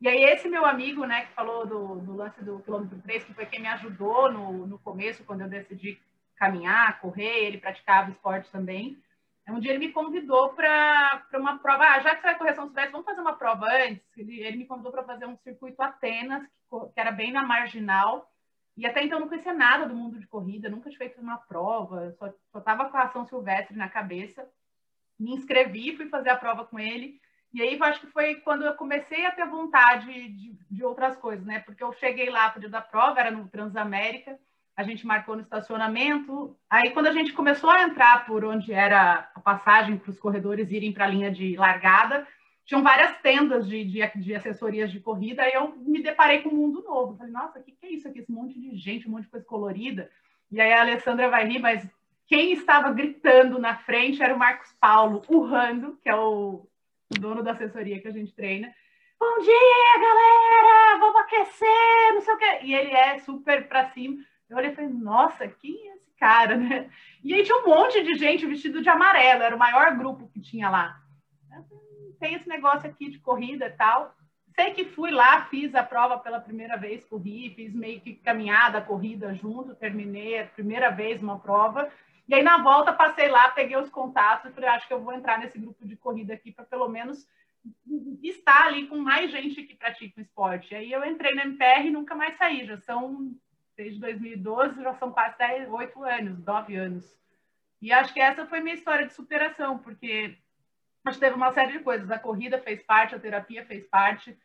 [0.00, 3.34] E aí esse meu amigo, né, que falou do, do lance do quilômetro 3, que
[3.34, 6.00] foi quem me ajudou no, no começo, quando eu decidi
[6.36, 8.96] caminhar, correr, ele praticava esporte também.
[9.48, 11.84] Um dia ele me convidou para uma prova.
[11.84, 14.04] Ah, já que você vai correr São Silvestre, vamos fazer uma prova antes.
[14.16, 18.30] Ele, ele me convidou para fazer um circuito Atenas, que, que era bem na marginal.
[18.78, 21.36] E até então eu não conhecia nada do mundo de corrida, nunca tinha feito uma
[21.36, 24.48] prova, só estava com a ação silvestre na cabeça.
[25.18, 27.20] Me inscrevi, fui fazer a prova com ele.
[27.52, 31.16] E aí eu acho que foi quando eu comecei a ter vontade de, de outras
[31.16, 31.58] coisas, né?
[31.58, 34.38] Porque eu cheguei lá para da prova, era no Transamérica,
[34.76, 36.56] a gente marcou no estacionamento.
[36.70, 40.70] Aí quando a gente começou a entrar por onde era a passagem para os corredores
[40.70, 42.28] irem para a linha de largada,
[42.68, 46.56] tinham várias tendas de, de, de, assessorias de corrida, e eu me deparei com um
[46.56, 47.16] mundo novo.
[47.16, 48.18] Falei, nossa, o que, que é isso aqui?
[48.18, 50.10] Esse monte de gente, um monte de coisa colorida.
[50.52, 51.88] E aí a Alessandra vai rir, mas
[52.26, 56.68] quem estava gritando na frente era o Marcos Paulo, urrando, que é o
[57.08, 58.70] dono da assessoria que a gente treina.
[59.18, 60.98] Bom dia, galera!
[60.98, 62.58] Vamos aquecer, não sei o quê.
[62.64, 64.22] E ele é super para cima.
[64.50, 66.90] Eu olhei e falei, nossa, quem é esse cara, né?
[67.24, 70.38] E aí tinha um monte de gente vestido de amarelo, era o maior grupo que
[70.38, 71.00] tinha lá.
[72.18, 74.14] Tem esse negócio aqui de corrida e tal.
[74.54, 78.82] Sei que fui lá, fiz a prova pela primeira vez, corri, fiz meio que caminhada,
[78.82, 81.90] corrida junto, terminei a primeira vez uma prova.
[82.28, 85.14] E aí, na volta, passei lá, peguei os contatos e falei, acho que eu vou
[85.14, 87.26] entrar nesse grupo de corrida aqui para pelo menos
[88.22, 90.72] estar ali com mais gente que pratica o esporte.
[90.72, 92.66] E aí eu entrei na MPR e nunca mais saí.
[92.66, 93.34] Já são,
[93.76, 97.18] desde 2012, já são quase 10, 8 anos, 9 anos.
[97.80, 100.36] E acho que essa foi minha história de superação, porque
[101.04, 102.10] que teve uma série de coisas.
[102.10, 104.36] A corrida fez parte, a terapia fez parte,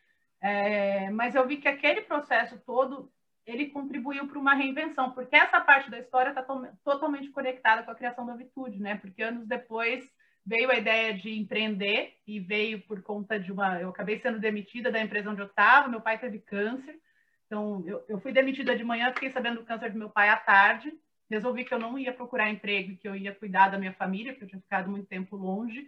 [0.41, 3.11] é, mas eu vi que aquele processo todo
[3.45, 7.91] ele contribuiu para uma reinvenção, porque essa parte da história está to totalmente conectada com
[7.91, 8.95] a criação da Vitude, né?
[8.95, 10.09] Porque anos depois
[10.45, 13.79] veio a ideia de empreender e veio por conta de uma.
[13.81, 16.97] Eu acabei sendo demitida da empresa onde eu estava, meu pai teve câncer,
[17.45, 20.37] então eu, eu fui demitida de manhã, fiquei sabendo do câncer do meu pai à
[20.37, 20.93] tarde,
[21.29, 24.45] resolvi que eu não ia procurar emprego, que eu ia cuidar da minha família, porque
[24.45, 25.87] eu tinha ficado muito tempo longe.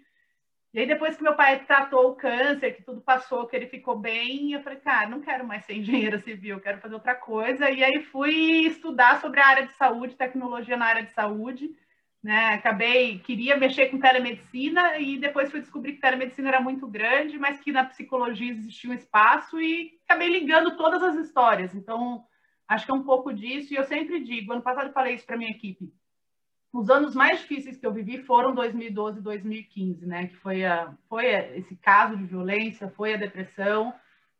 [0.75, 3.97] E aí, depois que meu pai tratou o câncer, que tudo passou, que ele ficou
[3.97, 7.71] bem, eu falei, cara, não quero mais ser engenheira civil, quero fazer outra coisa.
[7.71, 11.69] E aí fui estudar sobre a área de saúde, tecnologia na área de saúde.
[12.21, 12.55] Né?
[12.55, 17.57] Acabei, queria mexer com telemedicina e depois fui descobrir que telemedicina era muito grande, mas
[17.61, 21.73] que na psicologia existia um espaço e acabei ligando todas as histórias.
[21.73, 22.25] Então,
[22.67, 23.73] acho que é um pouco disso.
[23.73, 25.89] E eu sempre digo, ano passado eu falei isso para minha equipe,
[26.75, 30.27] os anos mais difíceis que eu vivi foram 2012 e 2015, né?
[30.27, 33.93] Que foi, a, foi esse caso de violência, foi a depressão,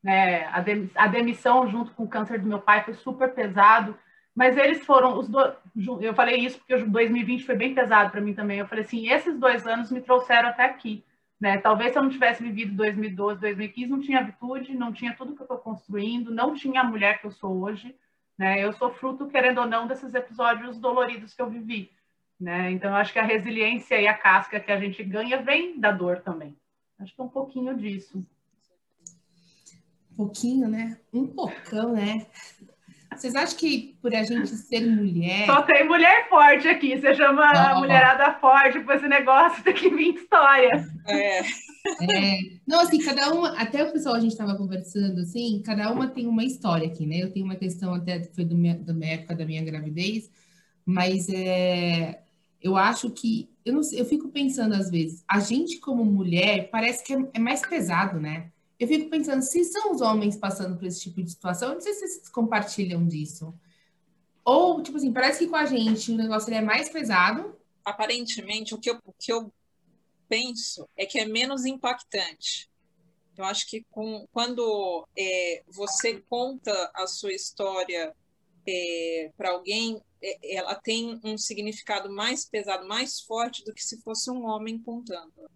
[0.04, 0.43] né?
[0.48, 0.63] A,
[0.95, 3.98] a demissão junto com o câncer do meu pai foi super pesado.
[4.36, 5.54] Mas eles foram os dois.
[6.02, 8.60] Eu falei isso porque 2020 foi bem pesado para mim também.
[8.60, 11.06] Eu falei assim: esses dois anos me trouxeram até aqui.
[11.39, 11.58] Né?
[11.58, 15.41] Talvez se eu não tivesse vivido 2012, 2015, não tinha virtude, não tinha tudo que
[15.41, 17.95] eu estou construindo, não tinha a mulher que eu sou hoje.
[18.38, 18.62] Né?
[18.62, 21.94] Eu sou fruto, querendo ou não, desses episódios doloridos que eu vivi.
[22.39, 22.71] Né?
[22.71, 25.91] Então, eu acho que a resiliência e a casca que a gente ganha vem da
[25.91, 26.56] dor também.
[27.00, 28.26] Acho que é um pouquinho disso.
[30.12, 30.98] Um pouquinho, né?
[31.13, 32.26] Um pocão, né?
[33.17, 35.45] Vocês acham que por a gente ser mulher.
[35.45, 36.98] Só tem mulher forte aqui.
[37.00, 40.86] Você chama a mulherada forte para esse negócio, tem que vir história.
[41.08, 41.39] É.
[41.39, 42.39] é.
[42.67, 43.58] Não, assim, cada uma.
[43.58, 47.17] Até o pessoal a gente estava conversando, assim, cada uma tem uma história aqui, né?
[47.17, 50.30] Eu tenho uma questão até que foi do minha, da minha época da minha gravidez,
[50.86, 52.21] mas é,
[52.65, 53.47] eu acho que.
[53.63, 57.30] Eu, não sei, eu fico pensando às vezes, a gente como mulher parece que é,
[57.36, 58.51] é mais pesado, né?
[58.80, 61.82] Eu fico pensando, se são os homens passando por esse tipo de situação, eu não
[61.82, 63.54] sei se vocês compartilham disso.
[64.43, 67.56] Ou, tipo assim, parece que com a gente o negócio é mais pesado.
[67.84, 69.54] Aparentemente, o que eu, o que eu
[70.28, 72.67] penso é que é menos impactante.
[73.38, 78.12] Eu acho que com, quando é, você conta a sua história
[78.67, 80.01] é, para alguém,
[80.43, 85.49] ela tem um significado mais pesado, mais forte do que se fosse um homem contando.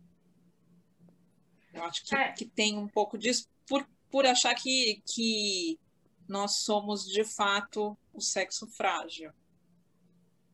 [1.73, 2.31] Eu acho que, é.
[2.31, 5.79] que tem um pouco disso por, por achar que, que
[6.27, 9.31] nós somos de fato o sexo frágil.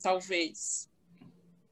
[0.02, 0.90] Talvez.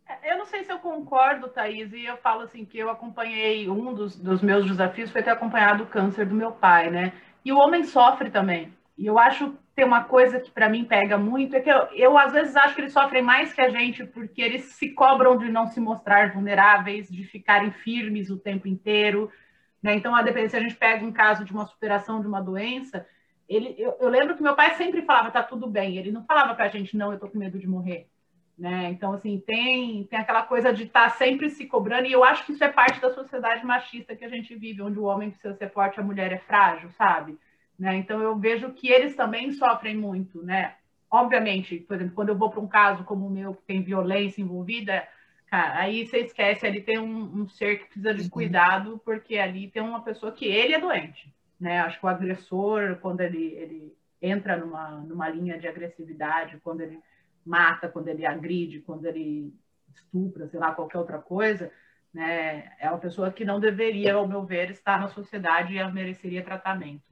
[0.08, 3.69] É, eu não sei se eu concordo, Thaís, e eu falo assim que eu acompanhei
[3.69, 7.13] um dos, dos meus desafios foi ter acompanhado o câncer do meu pai, né?
[7.46, 8.74] E o homem sofre também.
[8.97, 12.17] E eu acho tem uma coisa que para mim pega muito, é que eu, eu
[12.17, 15.49] às vezes acho que eles sofrem mais que a gente, porque eles se cobram de
[15.49, 19.32] não se mostrar vulneráveis, de ficarem firmes o tempo inteiro.
[19.82, 19.95] Né?
[19.95, 23.06] Então, a depender, se a gente pega um caso de uma superação de uma doença,
[23.49, 25.97] ele, eu, eu lembro que meu pai sempre falava, tá tudo bem.
[25.97, 28.08] Ele não falava para a gente, não, eu tô com medo de morrer.
[28.58, 28.91] Né?
[28.91, 32.45] Então, assim, tem, tem aquela coisa de estar tá sempre se cobrando, e eu acho
[32.45, 35.56] que isso é parte da sociedade machista que a gente vive, onde o homem precisa
[35.56, 37.38] ser forte, a mulher é frágil, sabe?
[37.77, 37.97] Né?
[37.97, 40.75] Então, eu vejo que eles também sofrem muito, né?
[41.09, 44.41] Obviamente, por exemplo, quando eu vou para um caso como o meu, que tem violência
[44.41, 45.07] envolvida,
[45.47, 48.29] cara, aí você esquece, ali tem um, um ser que precisa de uhum.
[48.29, 51.81] cuidado, porque ali tem uma pessoa que ele é doente, né?
[51.81, 56.99] Acho que o agressor, quando ele, ele entra numa, numa linha de agressividade, quando ele
[57.45, 59.53] mata, quando ele agride, quando ele
[59.93, 61.71] estupra, sei lá, qualquer outra coisa,
[62.13, 62.71] né?
[62.79, 67.03] É uma pessoa que não deveria, ao meu ver, estar na sociedade e mereceria tratamento.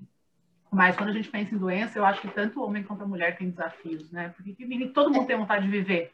[0.71, 3.07] Mas quando a gente pensa em doença, eu acho que tanto o homem quanto a
[3.07, 4.33] mulher tem desafios, né?
[4.35, 4.55] Porque
[4.93, 5.27] todo mundo é.
[5.27, 6.13] tem vontade de viver.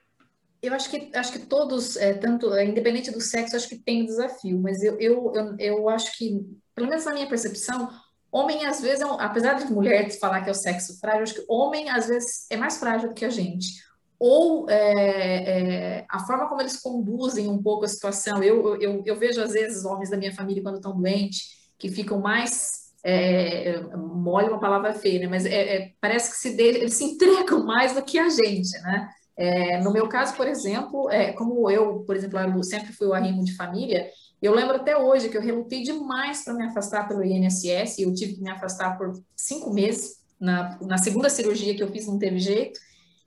[0.62, 4.06] Eu acho que, acho que todos, é, tanto é, independente do sexo, acho que tem
[4.06, 6.44] desafio, mas eu, eu, eu, eu acho que,
[6.74, 7.88] pelo menos na minha percepção,
[8.32, 11.36] homem às vezes, é um, apesar de mulher falar que é o sexo frágil, acho
[11.36, 13.86] que homem às vezes é mais frágil do que a gente.
[14.18, 18.42] ou é, é, a forma como eles conduzem um pouco a situação.
[18.42, 22.20] Eu, eu, eu vejo, às vezes, homens da minha família, quando estão doentes, que ficam
[22.20, 22.87] mais.
[23.10, 25.28] É, mole uma palavra feia, né?
[25.28, 29.10] mas é, é, parece que se eles se entregam mais do que a gente, né?
[29.38, 33.46] É, no meu caso, por exemplo, é, como eu, por exemplo, sempre fui o arrimo
[33.46, 34.10] de família,
[34.42, 38.36] eu lembro até hoje que eu relutei demais para me afastar pelo INSS, eu tive
[38.36, 42.40] que me afastar por cinco meses, na, na segunda cirurgia que eu fiz não teve
[42.40, 42.80] jeito,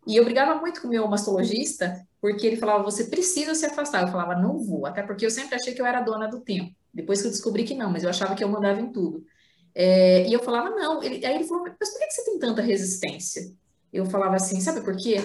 [0.06, 4.02] e eu brigava muito com o meu mastologista, porque ele falava, você precisa se afastar.
[4.02, 6.74] Eu falava, não vou, até porque eu sempre achei que eu era dona do tempo.
[6.92, 9.24] Depois que eu descobri que não, mas eu achava que eu mandava em tudo.
[9.82, 11.02] É, e eu falava, não.
[11.02, 13.50] Ele, aí ele falou, mas por que você tem tanta resistência?
[13.90, 15.16] Eu falava assim, sabe por quê?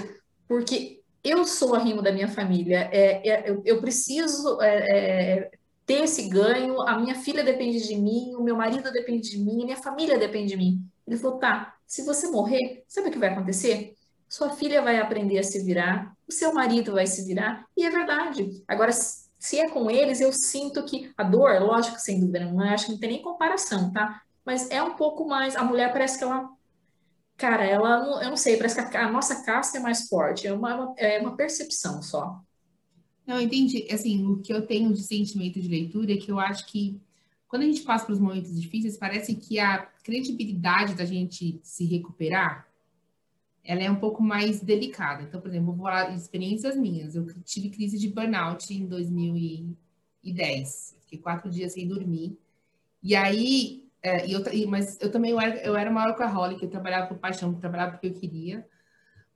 [0.47, 5.51] Porque eu sou a rimo da minha família, é, é, eu, eu, preciso é, é,
[5.85, 9.63] ter esse ganho, a minha filha depende de mim, o meu marido depende de mim,
[9.63, 10.81] a minha família depende de mim.
[11.05, 13.93] Ele falou, tá, se você morrer, sabe o que vai acontecer?
[14.29, 17.89] Sua filha vai aprender a se virar, o seu marido vai se virar, e é
[17.89, 18.63] verdade.
[18.65, 22.85] Agora, se é com eles, eu sinto que a dor, lógico, sem dúvida, não acho
[22.85, 24.21] que não tem nem comparação, tá?
[24.45, 26.49] Mas é um pouco mais, a mulher parece que ela,
[27.35, 30.93] cara, ela, eu não sei, parece que a, nossa casca é mais forte, é uma,
[30.97, 32.39] é uma percepção só.
[33.25, 33.87] Não, entendi.
[33.91, 37.01] Assim, o que eu tenho de sentimento de leitura é que eu acho que
[37.47, 42.67] quando a gente passa pelos momentos difíceis, parece que a credibilidade da gente se recuperar
[43.65, 45.23] ela é um pouco mais delicada.
[45.23, 47.15] Então, por exemplo, vou falar de experiências minhas.
[47.15, 50.97] Eu tive crise de burnout em 2010.
[51.01, 52.37] Fiquei quatro dias sem dormir.
[53.01, 57.07] E aí, é, eu, mas eu também eu era, eu era uma workaholic, eu trabalhava
[57.07, 58.63] por paixão, eu trabalhava porque eu queria.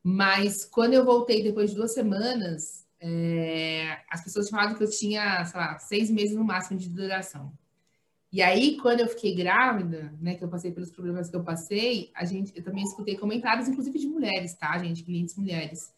[0.03, 5.43] Mas quando eu voltei depois de duas semanas, é, as pessoas falavam que eu tinha,
[5.45, 7.51] sei lá, seis meses no máximo de duração.
[8.31, 12.11] E aí, quando eu fiquei grávida, né, que eu passei pelos problemas que eu passei,
[12.13, 15.91] a gente, eu também escutei comentários, inclusive de mulheres, tá, gente, clientes mulheres,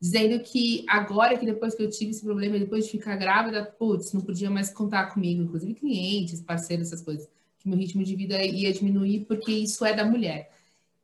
[0.00, 4.12] dizendo que agora que depois que eu tive esse problema, depois de ficar grávida, putz,
[4.12, 7.28] não podia mais contar comigo, inclusive clientes, parceiros, essas coisas,
[7.64, 10.52] que meu ritmo de vida ia diminuir porque isso é da mulher.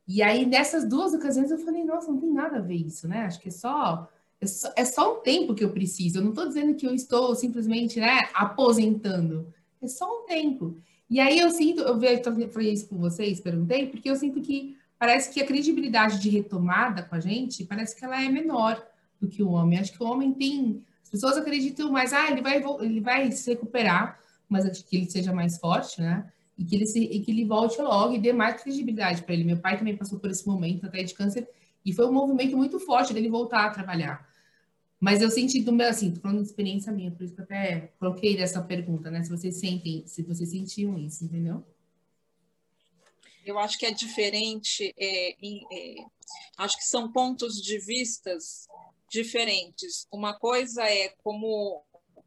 [0.06, 3.22] E aí, nessas duas ocasiões, eu falei, nossa, não tem nada a ver isso, né?
[3.22, 4.08] Acho que é só
[4.40, 6.18] é só, é só um tempo que eu preciso.
[6.18, 9.52] Eu não estou dizendo que eu estou simplesmente, né, aposentando.
[9.82, 10.76] É só um tempo.
[11.08, 15.32] E aí eu sinto, eu falei isso com vocês, perguntei, porque eu sinto que parece
[15.32, 18.82] que a credibilidade de retomada com a gente, parece que ela é menor
[19.20, 19.78] do que o homem.
[19.78, 20.82] Acho que o homem tem.
[21.02, 24.18] As pessoas acreditam mais, ah, ele vai, ele vai se recuperar,
[24.48, 26.30] mas acho que ele seja mais forte, né?
[26.60, 29.44] E que ele, se, e que ele volte logo e dê mais credibilidade para ele.
[29.44, 31.48] Meu pai também passou por esse momento até de câncer,
[31.82, 34.28] e foi um movimento muito forte dele voltar a trabalhar.
[35.00, 37.44] Mas eu senti do meu, assim, tô falando de experiência minha, por isso que eu
[37.44, 39.22] até coloquei essa pergunta, né?
[39.22, 41.64] Se vocês sentem, se vocês sentiam isso, entendeu?
[43.46, 45.94] Eu acho que é diferente, é, é,
[46.58, 48.68] acho que são pontos de vistas
[49.10, 50.06] diferentes.
[50.12, 51.82] Uma coisa é como,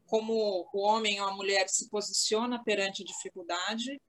[0.06, 4.00] como o homem ou a mulher se posiciona perante a dificuldade,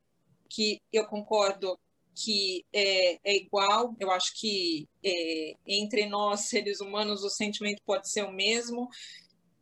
[0.49, 1.79] que eu concordo
[2.15, 3.95] que é, é, igual.
[3.99, 8.89] Eu acho que é, entre nós, seres humanos, o sentimento pode ser o mesmo.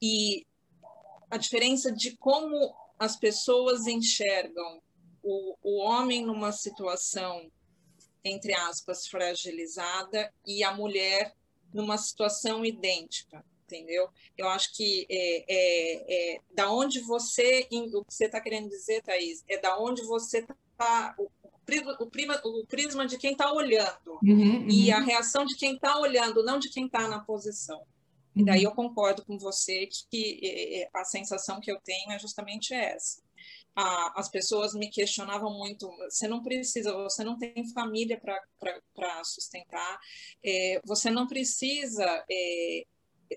[0.01, 0.45] E
[1.31, 4.81] a diferença de como as pessoas enxergam
[5.23, 7.51] o, o homem numa situação,
[8.23, 11.33] entre aspas, fragilizada e a mulher
[11.73, 13.43] numa situação idêntica
[13.73, 14.07] entendeu?
[14.37, 19.01] Eu acho que é, é, é, da onde você, o que você está querendo dizer,
[19.01, 20.55] Thaís, é da onde você está,
[21.99, 24.67] o, prima, o prisma de quem está olhando uhum, uhum.
[24.69, 27.81] e a reação de quem está olhando, não de quem está na posição.
[28.35, 33.21] E daí eu concordo com você que, a sensação que eu tenho é justamente essa.
[33.75, 39.99] as pessoas me questionavam muito: você não precisa, você não tem família para sustentar,
[40.43, 42.85] é, você não precisa é,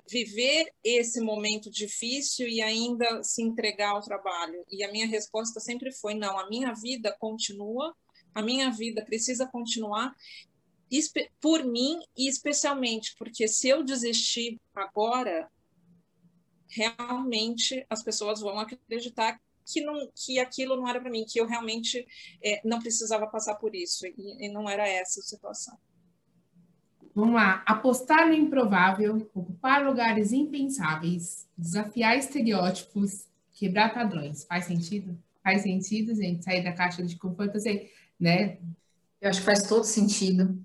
[0.09, 4.65] viver esse momento difícil e ainda se entregar ao trabalho.
[4.71, 7.95] E a minha resposta sempre foi: não, a minha vida continua
[8.37, 10.15] a minha vida precisa continuar
[11.41, 15.51] por mim e especialmente porque se eu desistir agora,
[16.69, 21.47] realmente as pessoas vão acreditar que, não, que aquilo não era para mim, que eu
[21.47, 22.07] realmente
[22.45, 25.79] é, não precisava passar por isso e, e não era essa a situação.
[27.17, 27.63] Vamos lá.
[27.65, 34.45] Apostar no improvável, ocupar lugares impensáveis, desafiar estereótipos, quebrar padrões.
[34.45, 35.19] Faz sentido?
[35.43, 36.45] Faz sentido, gente?
[36.45, 37.59] Sair da caixa de conforto.
[37.59, 37.91] Sei
[38.21, 38.59] né?
[39.19, 40.63] Eu acho que faz todo sentido.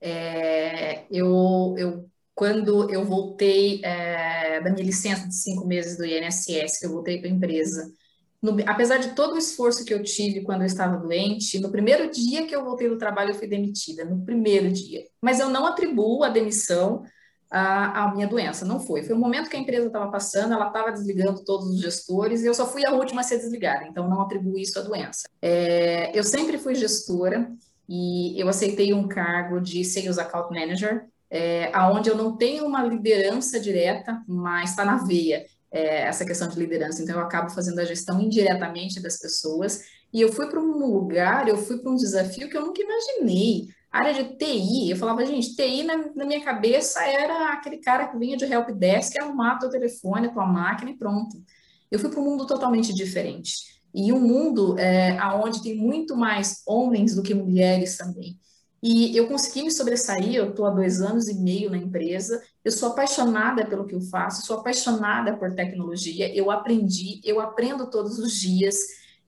[0.00, 6.82] É, eu, eu, quando eu voltei é, da minha licença de cinco meses do INSS,
[6.82, 7.94] eu voltei para a empresa,
[8.42, 12.10] no, apesar de todo o esforço que eu tive quando eu estava doente, no primeiro
[12.10, 15.06] dia que eu voltei do trabalho, eu fui demitida, no primeiro dia.
[15.20, 17.04] Mas eu não atribuo a demissão
[17.52, 18.64] a minha doença.
[18.64, 19.02] Não foi.
[19.02, 22.46] Foi o momento que a empresa estava passando, ela estava desligando todos os gestores e
[22.46, 25.28] eu só fui a última a ser desligada, então não atribuo isso à doença.
[25.40, 27.52] É, eu sempre fui gestora
[27.86, 32.82] e eu aceitei um cargo de Sales Account Manager, é, aonde eu não tenho uma
[32.82, 37.02] liderança direta, mas está na veia é, essa questão de liderança.
[37.02, 39.82] Então, eu acabo fazendo a gestão indiretamente das pessoas.
[40.12, 43.68] E eu fui para um lugar, eu fui para um desafio que eu nunca imaginei.
[43.90, 48.08] A área de TI, eu falava, gente, TI na, na, minha cabeça era aquele cara
[48.08, 51.42] que vinha de help desk, arrumar teu telefone, tua máquina e pronto.
[51.90, 53.72] Eu fui para um mundo totalmente diferente.
[53.94, 58.38] E um mundo é, onde tem muito mais homens do que mulheres também.
[58.82, 62.70] E eu consegui me sobressair, eu estou há dois anos e meio na empresa, eu
[62.70, 68.18] sou apaixonada pelo que eu faço, sou apaixonada por tecnologia, eu aprendi, eu aprendo todos
[68.18, 68.76] os dias.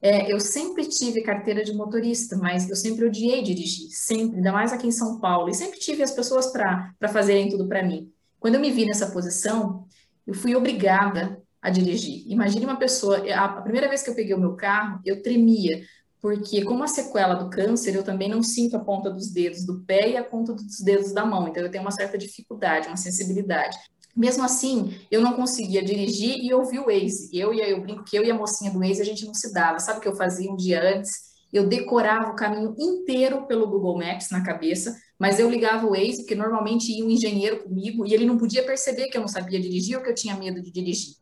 [0.00, 4.72] É, eu sempre tive carteira de motorista, mas eu sempre odiei dirigir, sempre, ainda mais
[4.72, 8.12] aqui em São Paulo, e sempre tive as pessoas para fazerem tudo para mim.
[8.38, 9.86] Quando eu me vi nessa posição,
[10.26, 12.30] eu fui obrigada a dirigir.
[12.30, 15.82] Imagine uma pessoa, a primeira vez que eu peguei o meu carro, eu tremia,
[16.24, 19.80] porque como a sequela do câncer, eu também não sinto a ponta dos dedos do
[19.80, 22.96] pé e a ponta dos dedos da mão, então eu tenho uma certa dificuldade, uma
[22.96, 23.76] sensibilidade.
[24.16, 27.28] Mesmo assim, eu não conseguia dirigir e ouvir o Waze.
[27.30, 29.52] Eu e eu brinco que eu e a mocinha do Waze a gente não se
[29.52, 29.78] dava.
[29.78, 31.12] Sabe o que eu fazia um dia antes?
[31.52, 36.20] Eu decorava o caminho inteiro pelo Google Maps na cabeça, mas eu ligava o Waze,
[36.20, 39.60] porque normalmente ia um engenheiro comigo e ele não podia perceber que eu não sabia
[39.60, 41.16] dirigir ou que eu tinha medo de dirigir.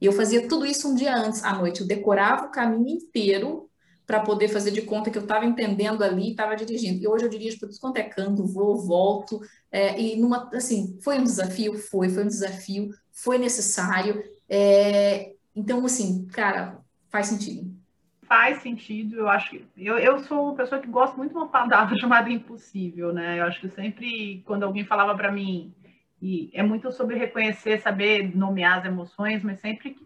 [0.00, 1.82] E eu fazia tudo isso um dia antes, à noite.
[1.82, 3.68] Eu decorava o caminho inteiro
[4.06, 7.02] para poder fazer de conta que eu estava entendendo ali estava dirigindo.
[7.02, 8.10] E hoje eu dirijo para tudo quanto é
[8.46, 9.40] vou, volto.
[9.70, 11.76] É, e numa, assim, foi um desafio?
[11.76, 14.22] Foi, foi um desafio, foi necessário.
[14.48, 16.78] É, então, assim, cara,
[17.08, 17.74] faz sentido.
[18.22, 19.64] Faz sentido, eu acho que.
[19.76, 23.40] Eu, eu sou uma pessoa que gosta muito de uma palavra chamada impossível, né?
[23.40, 25.72] Eu acho que sempre, quando alguém falava para mim,
[26.20, 30.05] e é muito sobre reconhecer, saber nomear as emoções, mas sempre que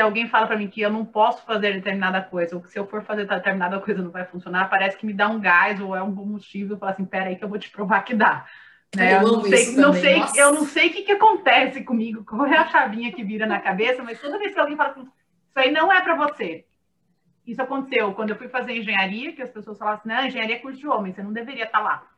[0.00, 2.86] alguém fala para mim que eu não posso fazer determinada coisa, ou que se eu
[2.86, 6.02] for fazer determinada coisa não vai funcionar, parece que me dá um gás ou é
[6.02, 8.46] um combustível, fala assim, pera aí que eu vou te provar que dá.
[8.96, 9.14] Né?
[9.14, 12.46] Eu, eu não sei, não sei eu não sei o que, que acontece comigo, qual
[12.46, 15.58] é a chavinha que vira na cabeça, mas toda vez que alguém fala assim, isso
[15.58, 16.64] aí não é para você.
[17.46, 20.58] Isso aconteceu quando eu fui fazer engenharia, que as pessoas falavam assim, não, engenharia é
[20.58, 22.11] curso de homem, você não deveria estar tá lá.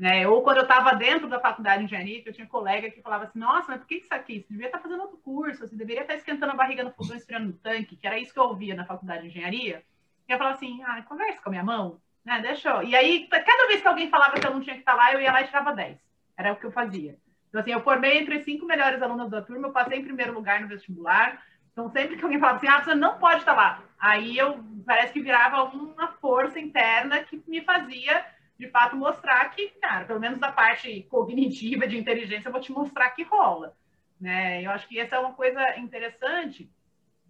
[0.00, 0.26] Né?
[0.26, 3.24] Ou quando eu estava dentro da faculdade de engenharia, que eu tinha colega que falava
[3.24, 4.40] assim, nossa, mas por que isso aqui?
[4.40, 6.90] Você devia estar tá fazendo outro curso, você deveria estar tá esquentando a barriga no
[6.90, 9.84] fogão, esfriando no tanque, que era isso que eu ouvia na faculdade de engenharia.
[10.26, 12.40] E eu falava assim, ah, conversa com a minha mão, né?
[12.40, 12.82] Deixa eu...
[12.82, 15.12] E aí, cada vez que alguém falava que eu não tinha que estar tá lá,
[15.12, 15.98] eu ia lá e tirava 10.
[16.34, 17.18] Era o que eu fazia.
[17.50, 20.32] Então, assim, eu formei entre as cinco melhores alunas da turma, eu passei em primeiro
[20.32, 21.42] lugar no vestibular.
[21.72, 23.82] Então, sempre que alguém falava assim, ah, você não pode estar lá.
[23.98, 28.24] Aí eu, parece que virava uma força interna que me fazia
[28.60, 32.70] de fato mostrar que, cara, pelo menos da parte cognitiva de inteligência, eu vou te
[32.70, 33.74] mostrar que rola.
[34.20, 34.62] Né?
[34.62, 36.70] Eu acho que essa é uma coisa interessante.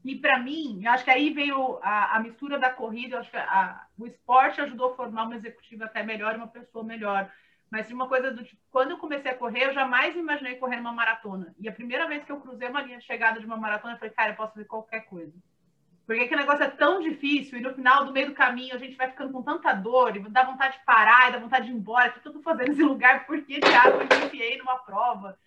[0.05, 3.31] E para mim, eu acho que aí veio a, a mistura da corrida, eu acho
[3.31, 7.31] que a, o esporte ajudou a formar uma executiva até melhor, uma pessoa melhor.
[7.71, 10.81] Mas de uma coisa do tipo, quando eu comecei a correr, eu jamais imaginei correr
[10.81, 11.55] uma maratona.
[11.61, 13.99] E a primeira vez que eu cruzei uma linha de chegada de uma maratona, eu
[13.99, 15.33] falei, cara, eu posso fazer qualquer coisa.
[16.11, 18.97] Porque que negócio é tão difícil e no final, do meio do caminho, a gente
[18.97, 21.77] vai ficando com tanta dor e dá vontade de parar e dá vontade de ir
[21.77, 22.11] embora.
[22.11, 23.27] O que eu tô fazendo nesse lugar?
[23.27, 25.39] Por que diabo eu me enfiei numa prova?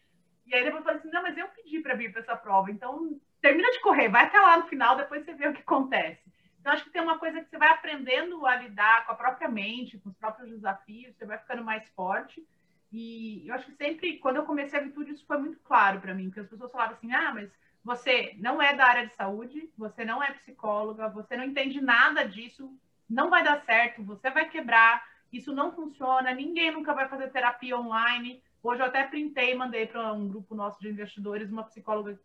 [0.45, 2.71] E aí depois eu assim, não, mas eu pedi para vir para essa prova.
[2.71, 6.23] Então, termina de correr, vai até lá no final, depois você vê o que acontece.
[6.61, 9.49] Então, acho que tem uma coisa que você vai aprendendo a lidar com a própria
[9.49, 12.41] mente, com os próprios desafios, você vai ficando mais forte.
[12.89, 16.13] E eu acho que sempre, quando eu comecei a virtude, isso foi muito claro para
[16.13, 17.51] mim, porque as pessoas falavam assim, ah, mas
[17.83, 22.23] você não é da área de saúde, você não é psicóloga, você não entende nada
[22.23, 22.71] disso,
[23.09, 27.77] não vai dar certo, você vai quebrar, isso não funciona, ninguém nunca vai fazer terapia
[27.77, 28.41] online.
[28.61, 32.17] Hoje eu até printei e mandei para um grupo nosso de investidores uma psicóloga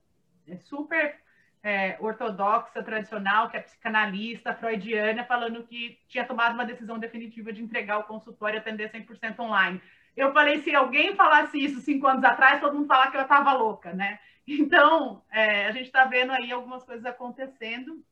[0.46, 1.18] é, super
[1.62, 7.62] é, ortodoxa, tradicional, que é psicanalista, freudiana, falando que tinha tomado uma decisão definitiva de
[7.62, 9.80] entregar o consultório e atender 100% online.
[10.16, 13.52] Eu falei, se alguém falasse isso cinco anos atrás, todo mundo falar que eu estava
[13.52, 14.18] louca, né?
[14.48, 18.02] Então, é, a gente está vendo aí algumas coisas acontecendo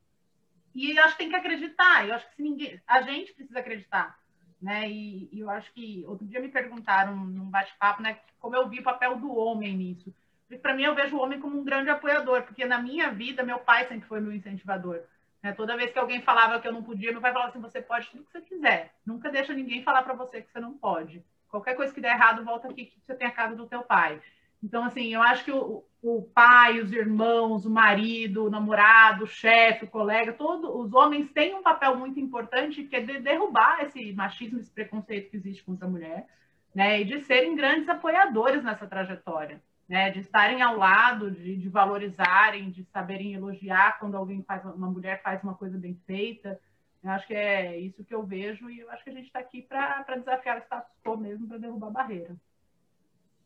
[0.74, 2.06] e acho que tem que acreditar.
[2.06, 4.18] Eu acho que ninguém, a gente precisa acreditar,
[4.60, 4.86] né?
[4.86, 8.80] E, e eu acho que outro dia me perguntaram num bate-papo, né, como eu vi
[8.80, 10.14] o papel do homem nisso.
[10.60, 13.58] Para mim, eu vejo o homem como um grande apoiador, porque na minha vida, meu
[13.58, 15.02] pai sempre foi meu incentivador.
[15.42, 15.52] Né?
[15.52, 18.08] Toda vez que alguém falava que eu não podia, meu pai falava assim: você pode
[18.10, 18.94] tudo que você quiser.
[19.04, 21.24] Nunca deixa ninguém falar para você que você não pode.
[21.48, 24.20] Qualquer coisa que der errado, volta aqui que você tem a casa do teu pai.
[24.62, 29.26] Então, assim, eu acho que o, o pai, os irmãos, o marido, o namorado, o
[29.26, 33.84] chefe, o colega, todos os homens têm um papel muito importante que é de derrubar
[33.84, 36.26] esse machismo, esse preconceito que existe contra a mulher,
[36.74, 37.00] né?
[37.00, 39.60] E de serem grandes apoiadores nessa trajetória.
[39.88, 44.90] né, de estarem ao lado, de, de, valorizarem, de saberem elogiar quando alguém faz, uma
[44.90, 46.60] mulher faz uma coisa bem feita.
[47.02, 49.38] Eu acho que é isso que eu vejo e eu acho que a gente está
[49.38, 52.36] aqui para desafiar o status quo mesmo, para derrubar a barreira.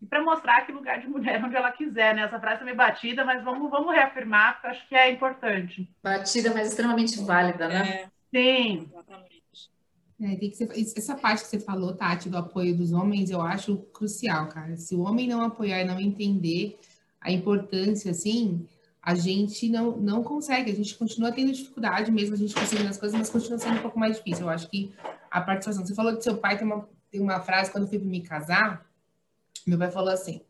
[0.00, 2.22] E para mostrar que lugar de mulher onde ela quiser, né?
[2.22, 5.88] Essa frase é meio batida, mas vamos, vamos reafirmar, porque eu acho que é importante.
[6.02, 7.88] Batida, mas extremamente válida, né?
[7.88, 8.08] É.
[8.32, 8.88] Sim.
[8.90, 9.40] Exatamente.
[10.22, 13.40] É, tem que ser, essa parte que você falou, Tati, do apoio dos homens, eu
[13.40, 14.76] acho crucial, cara.
[14.76, 16.78] Se o homem não apoiar e não entender
[17.20, 18.66] a importância, assim,
[19.02, 22.98] a gente não, não consegue, a gente continua tendo dificuldade, mesmo a gente conseguindo as
[22.98, 24.44] coisas, mas continua sendo um pouco mais difícil.
[24.44, 24.92] Eu acho que
[25.30, 25.86] a participação.
[25.86, 28.86] Você falou que seu pai tem uma, tem uma frase, quando eu fui me casar,
[29.66, 30.40] meu pai falou assim: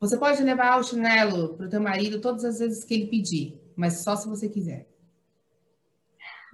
[0.00, 3.60] você pode levar o chinelo para o teu marido todas as vezes que ele pedir,
[3.76, 4.88] mas só se você quiser.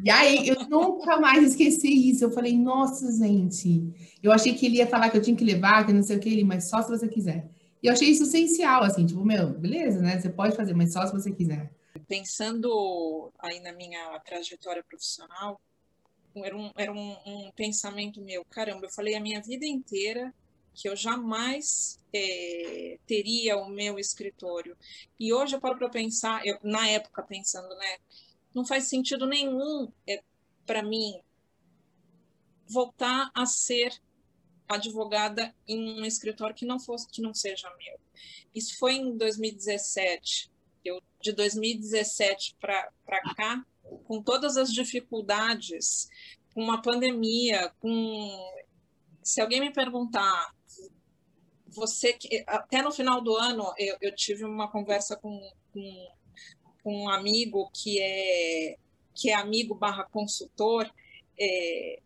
[0.05, 2.25] E aí, eu nunca mais esqueci isso.
[2.25, 4.19] Eu falei, nossa, gente.
[4.23, 6.21] Eu achei que ele ia falar que eu tinha que levar, que não sei o
[6.21, 7.49] que, ele, mas só se você quiser.
[7.83, 10.19] E eu achei isso essencial, assim, tipo, meu, beleza, né?
[10.19, 11.73] Você pode fazer, mas só se você quiser.
[12.09, 15.61] Pensando aí na minha trajetória profissional,
[16.35, 20.35] era um, era um, um pensamento meu, caramba, eu falei a minha vida inteira
[20.77, 24.77] que eu jamais é, teria o meu escritório.
[25.18, 27.97] E hoje eu paro para pensar, eu, na época pensando, né,
[28.55, 30.22] não faz sentido nenhum é,
[30.66, 31.18] para mim
[32.68, 33.91] voltar a ser
[34.68, 37.99] advogada em um escritório que não fosse que não seja meu.
[38.55, 40.51] Isso foi em 2017.
[40.85, 42.91] Eu de 2017 para
[43.35, 43.64] cá,
[44.05, 46.09] com todas as dificuldades,
[46.53, 48.53] com uma pandemia, com
[49.22, 50.55] se alguém me perguntar
[51.77, 55.39] você que até no final do ano eu, eu tive uma conversa com,
[55.72, 56.09] com
[56.87, 58.77] com um amigo que é
[59.12, 60.89] que é amigo barra consultor,
[61.37, 62.01] é,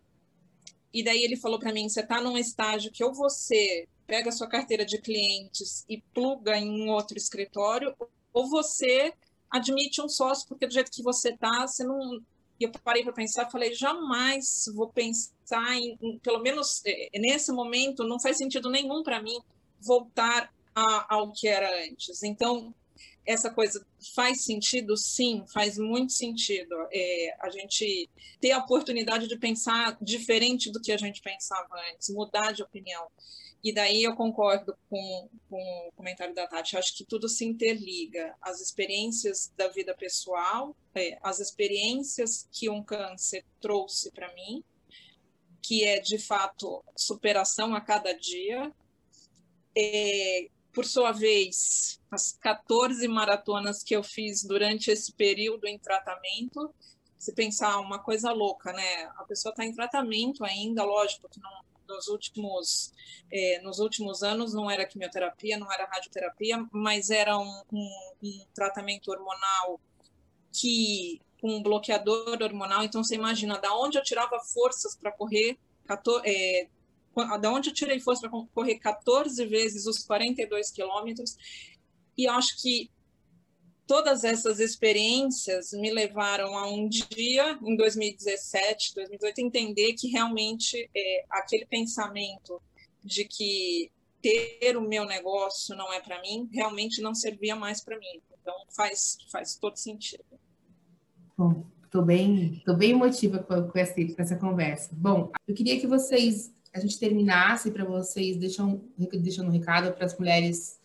[0.91, 4.33] e daí ele falou para mim, você está num estágio que ou você pega a
[4.33, 7.95] sua carteira de clientes e pluga em um outro escritório,
[8.33, 9.13] ou você
[9.51, 12.21] admite um sócio, porque do jeito que você está, você não...
[12.59, 17.53] E eu parei para pensar, falei, jamais vou pensar em, em, pelo menos é, nesse
[17.53, 19.39] momento, não faz sentido nenhum para mim
[19.81, 22.23] voltar a, ao que era antes.
[22.23, 22.75] Então,
[23.27, 24.97] essa coisa faz sentido?
[24.97, 26.75] Sim, faz muito sentido.
[26.93, 28.09] É, a gente
[28.41, 33.07] ter a oportunidade de pensar diferente do que a gente pensava antes, mudar de opinião.
[33.63, 36.79] E daí eu concordo com, com o comentário da Tati.
[36.79, 38.35] acho que tudo se interliga.
[38.41, 44.65] As experiências da vida pessoal, é, as experiências que um câncer trouxe para mim,
[45.63, 48.73] que é de fato superação a cada dia,
[49.77, 56.73] é, por sua vez, as 14 maratonas que eu fiz durante esse período em tratamento,
[57.19, 59.05] se pensar uma coisa louca, né?
[59.17, 61.51] A pessoa está em tratamento ainda, lógico que não,
[61.89, 62.93] nos últimos
[63.31, 68.47] eh, nos últimos anos não era quimioterapia, não era radioterapia, mas era um, um, um
[68.55, 69.81] tratamento hormonal
[70.53, 72.85] que um bloqueador hormonal.
[72.85, 76.69] Então você imagina da onde eu tirava forças para correr 14, eh,
[77.41, 81.37] da onde eu tirei força para correr 14 vezes os 42 quilômetros,
[82.17, 82.91] e acho que
[83.87, 91.25] todas essas experiências me levaram a um dia, em 2017, 2018, entender que realmente é,
[91.29, 92.63] aquele pensamento
[93.03, 93.91] de que
[94.23, 98.21] ter o meu negócio não é para mim, realmente não servia mais para mim.
[98.41, 100.25] Então faz, faz todo sentido.
[101.37, 104.91] Bom, estou bem, tô bem emotiva com, com, essa, com essa conversa.
[104.93, 110.07] Bom, eu queria que vocês a gente terminasse para vocês deixando, deixando um recado para
[110.07, 110.81] as mulheres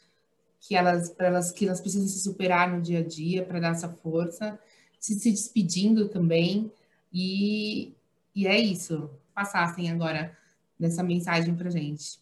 [0.60, 3.72] que elas, para elas que elas precisam se superar no dia a dia para dar
[3.72, 4.60] essa força,
[5.00, 6.72] se, se despedindo também
[7.14, 7.94] e,
[8.36, 9.10] e é isso.
[9.34, 10.36] Passassem agora
[10.80, 12.20] nessa mensagem para gente.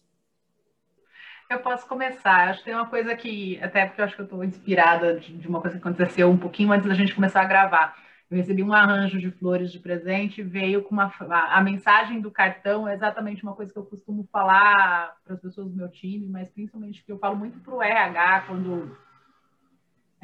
[1.48, 2.50] Eu posso começar.
[2.50, 5.36] Acho que tem uma coisa que, até porque eu acho que eu estou inspirada de,
[5.36, 7.96] de uma coisa que aconteceu um pouquinho antes da gente começar a gravar
[8.30, 12.30] eu recebi um arranjo de flores de presente, veio com uma a, a mensagem do
[12.30, 16.26] cartão é exatamente uma coisa que eu costumo falar para as pessoas do meu time,
[16.26, 18.96] mas principalmente que eu falo muito para o RH quando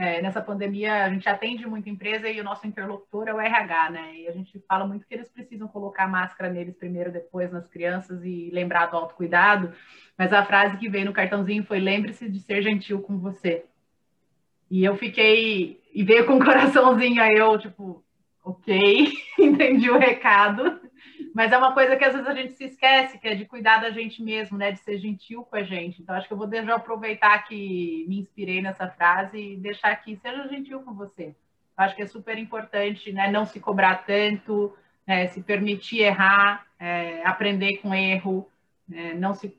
[0.00, 3.90] é, nessa pandemia a gente atende muita empresa e o nosso interlocutor é o RH,
[3.90, 4.16] né?
[4.16, 8.24] E a gente fala muito que eles precisam colocar máscara neles primeiro, depois nas crianças
[8.24, 9.74] e lembrar do autocuidado.
[10.16, 13.66] Mas a frase que veio no cartãozinho foi: lembre-se de ser gentil com você.
[14.70, 15.80] E eu fiquei.
[15.92, 18.04] E veio com um coraçãozinho, aí eu, tipo,
[18.44, 20.80] ok, entendi o recado.
[21.34, 23.78] Mas é uma coisa que às vezes a gente se esquece, que é de cuidar
[23.78, 24.72] da gente mesmo, né?
[24.72, 26.02] De ser gentil com a gente.
[26.02, 30.16] Então, acho que eu vou deixar aproveitar que me inspirei nessa frase e deixar aqui,
[30.16, 31.34] seja gentil com você.
[31.76, 33.30] Acho que é super importante, né?
[33.30, 35.28] Não se cobrar tanto, né?
[35.28, 38.48] se permitir errar, é, aprender com erro,
[38.88, 39.14] né?
[39.14, 39.56] não se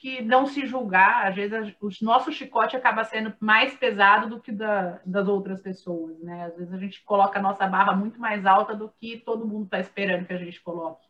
[0.00, 4.52] que não se julgar, às vezes o nosso chicote acaba sendo mais pesado do que
[4.52, 6.46] da, das outras pessoas, né?
[6.46, 9.64] Às vezes a gente coloca a nossa barra muito mais alta do que todo mundo
[9.64, 11.06] está esperando que a gente coloque.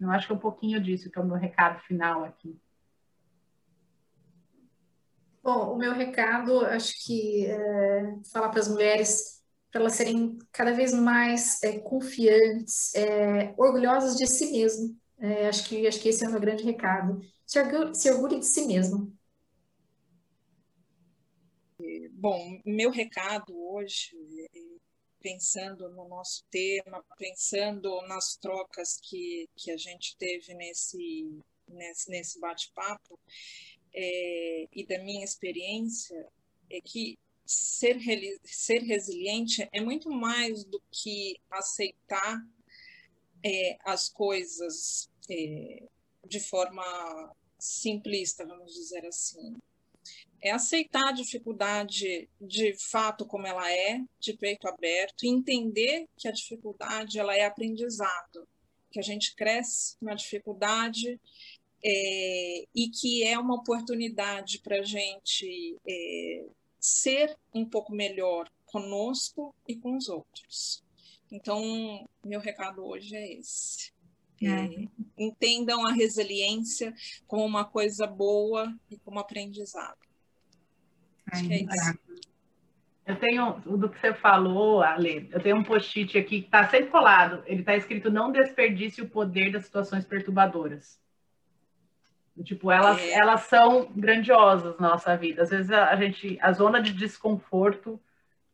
[0.00, 2.58] Eu acho que é um pouquinho disso que é o meu recado final aqui.
[5.42, 9.40] Bom, o meu recado, acho que é falar para as mulheres
[9.70, 14.96] para elas serem cada vez mais é, confiantes, é, orgulhosas de si mesmo.
[15.18, 17.20] É, acho que acho que esse é o meu grande recado.
[17.50, 17.58] Se
[18.12, 19.12] orgulhe, de si mesmo.
[22.12, 24.16] Bom, meu recado hoje,
[25.20, 32.38] pensando no nosso tema, pensando nas trocas que, que a gente teve nesse, nesse, nesse
[32.38, 33.18] bate-papo,
[33.92, 36.28] é, e da minha experiência,
[36.70, 37.98] é que ser,
[38.44, 42.46] ser resiliente é muito mais do que aceitar
[43.44, 45.88] é, as coisas é,
[46.28, 49.56] de forma simplista, vamos dizer assim.
[50.42, 56.26] É aceitar a dificuldade de fato como ela é, de peito aberto, e entender que
[56.26, 58.48] a dificuldade ela é aprendizado,
[58.90, 61.20] que a gente cresce na dificuldade
[61.84, 66.46] é, e que é uma oportunidade para a gente é,
[66.78, 70.82] ser um pouco melhor conosco e com os outros.
[71.30, 73.92] Então, meu recado hoje é esse.
[74.42, 74.88] É,
[75.20, 76.94] entendam a resiliência
[77.26, 79.98] como uma coisa boa e como aprendizado.
[81.32, 81.98] Ai, é isso.
[83.06, 86.90] Eu tenho, do que você falou, Ale, eu tenho um post-it aqui que está sempre
[86.90, 87.42] colado.
[87.46, 91.00] Ele está escrito: não desperdice o poder das situações perturbadoras.
[92.44, 93.18] Tipo, elas, é.
[93.18, 95.42] elas são grandiosas na nossa vida.
[95.42, 98.00] Às vezes a, gente, a zona de desconforto,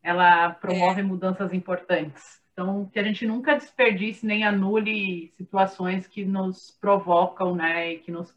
[0.01, 1.03] ela promove é.
[1.03, 2.41] mudanças importantes.
[2.59, 8.11] Então, que a gente nunca desperdice nem anule situações que nos provocam, né, e que
[8.11, 8.33] nos,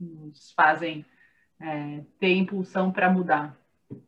[0.00, 1.06] nos fazem
[1.60, 3.56] é, ter impulsão para mudar.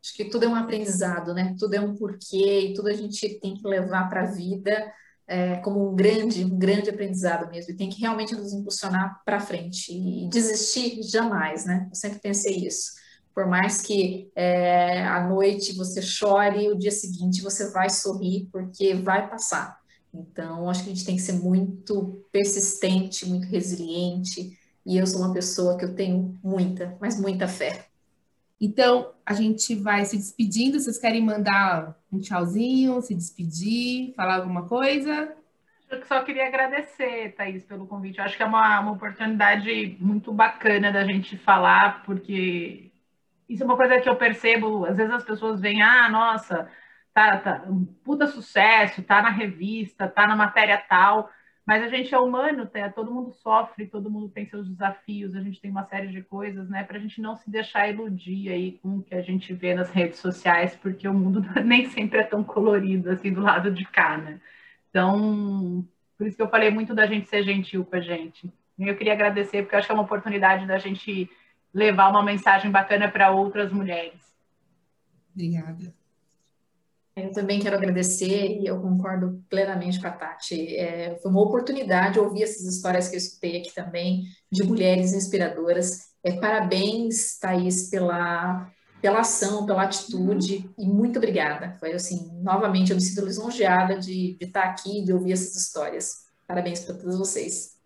[0.03, 1.55] Acho que tudo é um aprendizado, né?
[1.57, 4.93] Tudo é um porquê e tudo a gente tem que levar para a vida
[5.25, 7.71] é, como um grande, um grande aprendizado mesmo.
[7.71, 11.87] E tem que realmente nos impulsionar para frente e desistir jamais, né?
[11.89, 12.91] Eu sempre pensei isso.
[13.33, 18.93] Por mais que é, à noite você chore, o dia seguinte você vai sorrir, porque
[18.93, 19.79] vai passar.
[20.13, 24.57] Então, acho que a gente tem que ser muito persistente, muito resiliente.
[24.85, 27.85] E eu sou uma pessoa que eu tenho muita, mas muita fé.
[28.59, 30.79] Então, a gente vai se despedindo.
[30.79, 35.33] Vocês querem mandar um tchauzinho, se despedir, falar alguma coisa?
[35.89, 38.19] Eu só queria agradecer, Thaís, pelo convite.
[38.19, 42.88] Eu acho que é uma, uma oportunidade muito bacana da gente falar, porque
[43.49, 46.69] isso é uma coisa que eu percebo, às vezes as pessoas veem, ah, nossa,
[47.13, 51.29] tá, tá um puta sucesso, tá na revista, tá na matéria tal,
[51.65, 52.89] mas a gente é humano, tá?
[52.89, 56.69] todo mundo sofre, todo mundo tem seus desafios, a gente tem uma série de coisas,
[56.69, 59.73] né, para a gente não se deixar iludir aí com o que a gente vê
[59.73, 63.85] nas redes sociais, porque o mundo nem sempre é tão colorido assim do lado de
[63.85, 64.39] cá, né?
[64.89, 65.87] Então,
[66.17, 68.51] por isso que eu falei muito da gente ser gentil com a gente.
[68.77, 71.29] Eu queria agradecer, porque eu acho que é uma oportunidade da gente
[71.73, 74.19] levar uma mensagem bacana para outras mulheres.
[75.33, 75.93] Obrigada.
[77.15, 80.75] Eu também quero agradecer e eu concordo plenamente com a Tati.
[80.75, 86.09] É, foi uma oportunidade ouvir essas histórias que eu escutei aqui também, de mulheres inspiradoras.
[86.23, 91.75] É, parabéns, Thaís, pela, pela ação, pela atitude e muito obrigada.
[91.79, 96.25] Foi assim, novamente, eu me sinto lisonjeada de, de estar aqui, de ouvir essas histórias.
[96.47, 97.78] Parabéns para todos vocês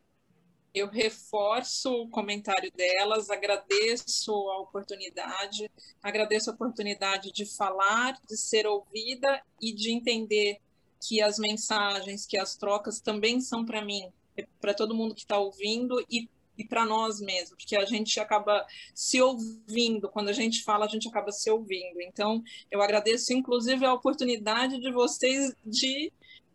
[0.73, 5.69] eu reforço o comentário delas, agradeço a oportunidade,
[6.01, 10.59] agradeço a oportunidade de falar, de ser ouvida e de entender
[10.99, 14.11] que as mensagens, que as trocas também são para mim,
[14.59, 18.65] para todo mundo que está ouvindo e, e para nós mesmos, porque a gente acaba
[18.95, 22.01] se ouvindo, quando a gente fala, a gente acaba se ouvindo.
[22.01, 26.11] Então, eu agradeço, inclusive, a oportunidade de vocês de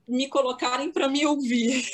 [0.08, 1.84] me colocarem para me ouvir.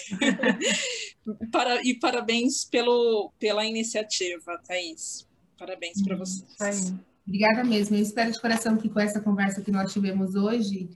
[1.50, 5.26] para, e parabéns pelo, pela iniciativa, Thaís.
[5.58, 6.94] Parabéns para vocês.
[7.26, 7.96] Obrigada mesmo.
[7.96, 10.90] Eu espero de coração que com essa conversa que nós tivemos hoje,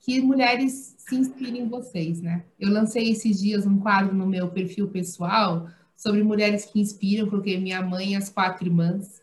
[0.00, 2.44] que mulheres se inspirem em vocês, né?
[2.58, 7.58] Eu lancei esses dias um quadro no meu perfil pessoal sobre mulheres que inspiram, coloquei
[7.58, 9.22] minha mãe e as quatro irmãs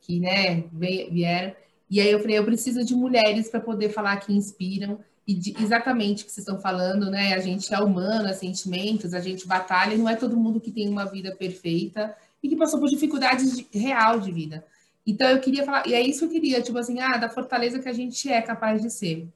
[0.00, 1.54] que, né, vieram.
[1.90, 5.54] E aí eu falei, eu preciso de mulheres para poder falar que inspiram e de,
[5.62, 7.34] exatamente o que vocês estão falando, né?
[7.34, 10.70] A gente é humano, é sentimentos, a gente batalha, e não é todo mundo que
[10.70, 14.64] tem uma vida perfeita e que passou por dificuldades de, real de vida.
[15.06, 17.78] Então eu queria falar, e é isso que eu queria, tipo assim, ah, da fortaleza
[17.78, 19.28] que a gente é capaz de ser.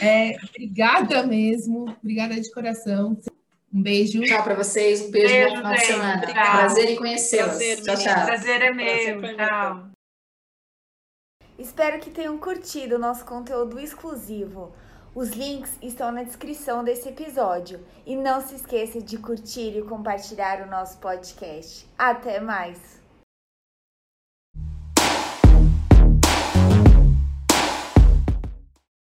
[0.00, 3.16] É, obrigada mesmo, obrigada de coração.
[3.72, 4.20] Um beijo.
[4.22, 6.20] Tchau para vocês, um beijo, beijo bom final de semana.
[6.32, 7.58] Prazer em conhecê-los.
[7.84, 8.26] Tchau, tchau.
[8.26, 9.20] Prazer é meu.
[9.20, 9.90] Prazer tchau.
[11.58, 14.74] Espero que tenham curtido o nosso conteúdo exclusivo.
[15.16, 17.80] Os links estão na descrição desse episódio.
[18.04, 21.88] E não se esqueça de curtir e compartilhar o nosso podcast.
[21.96, 22.95] Até mais!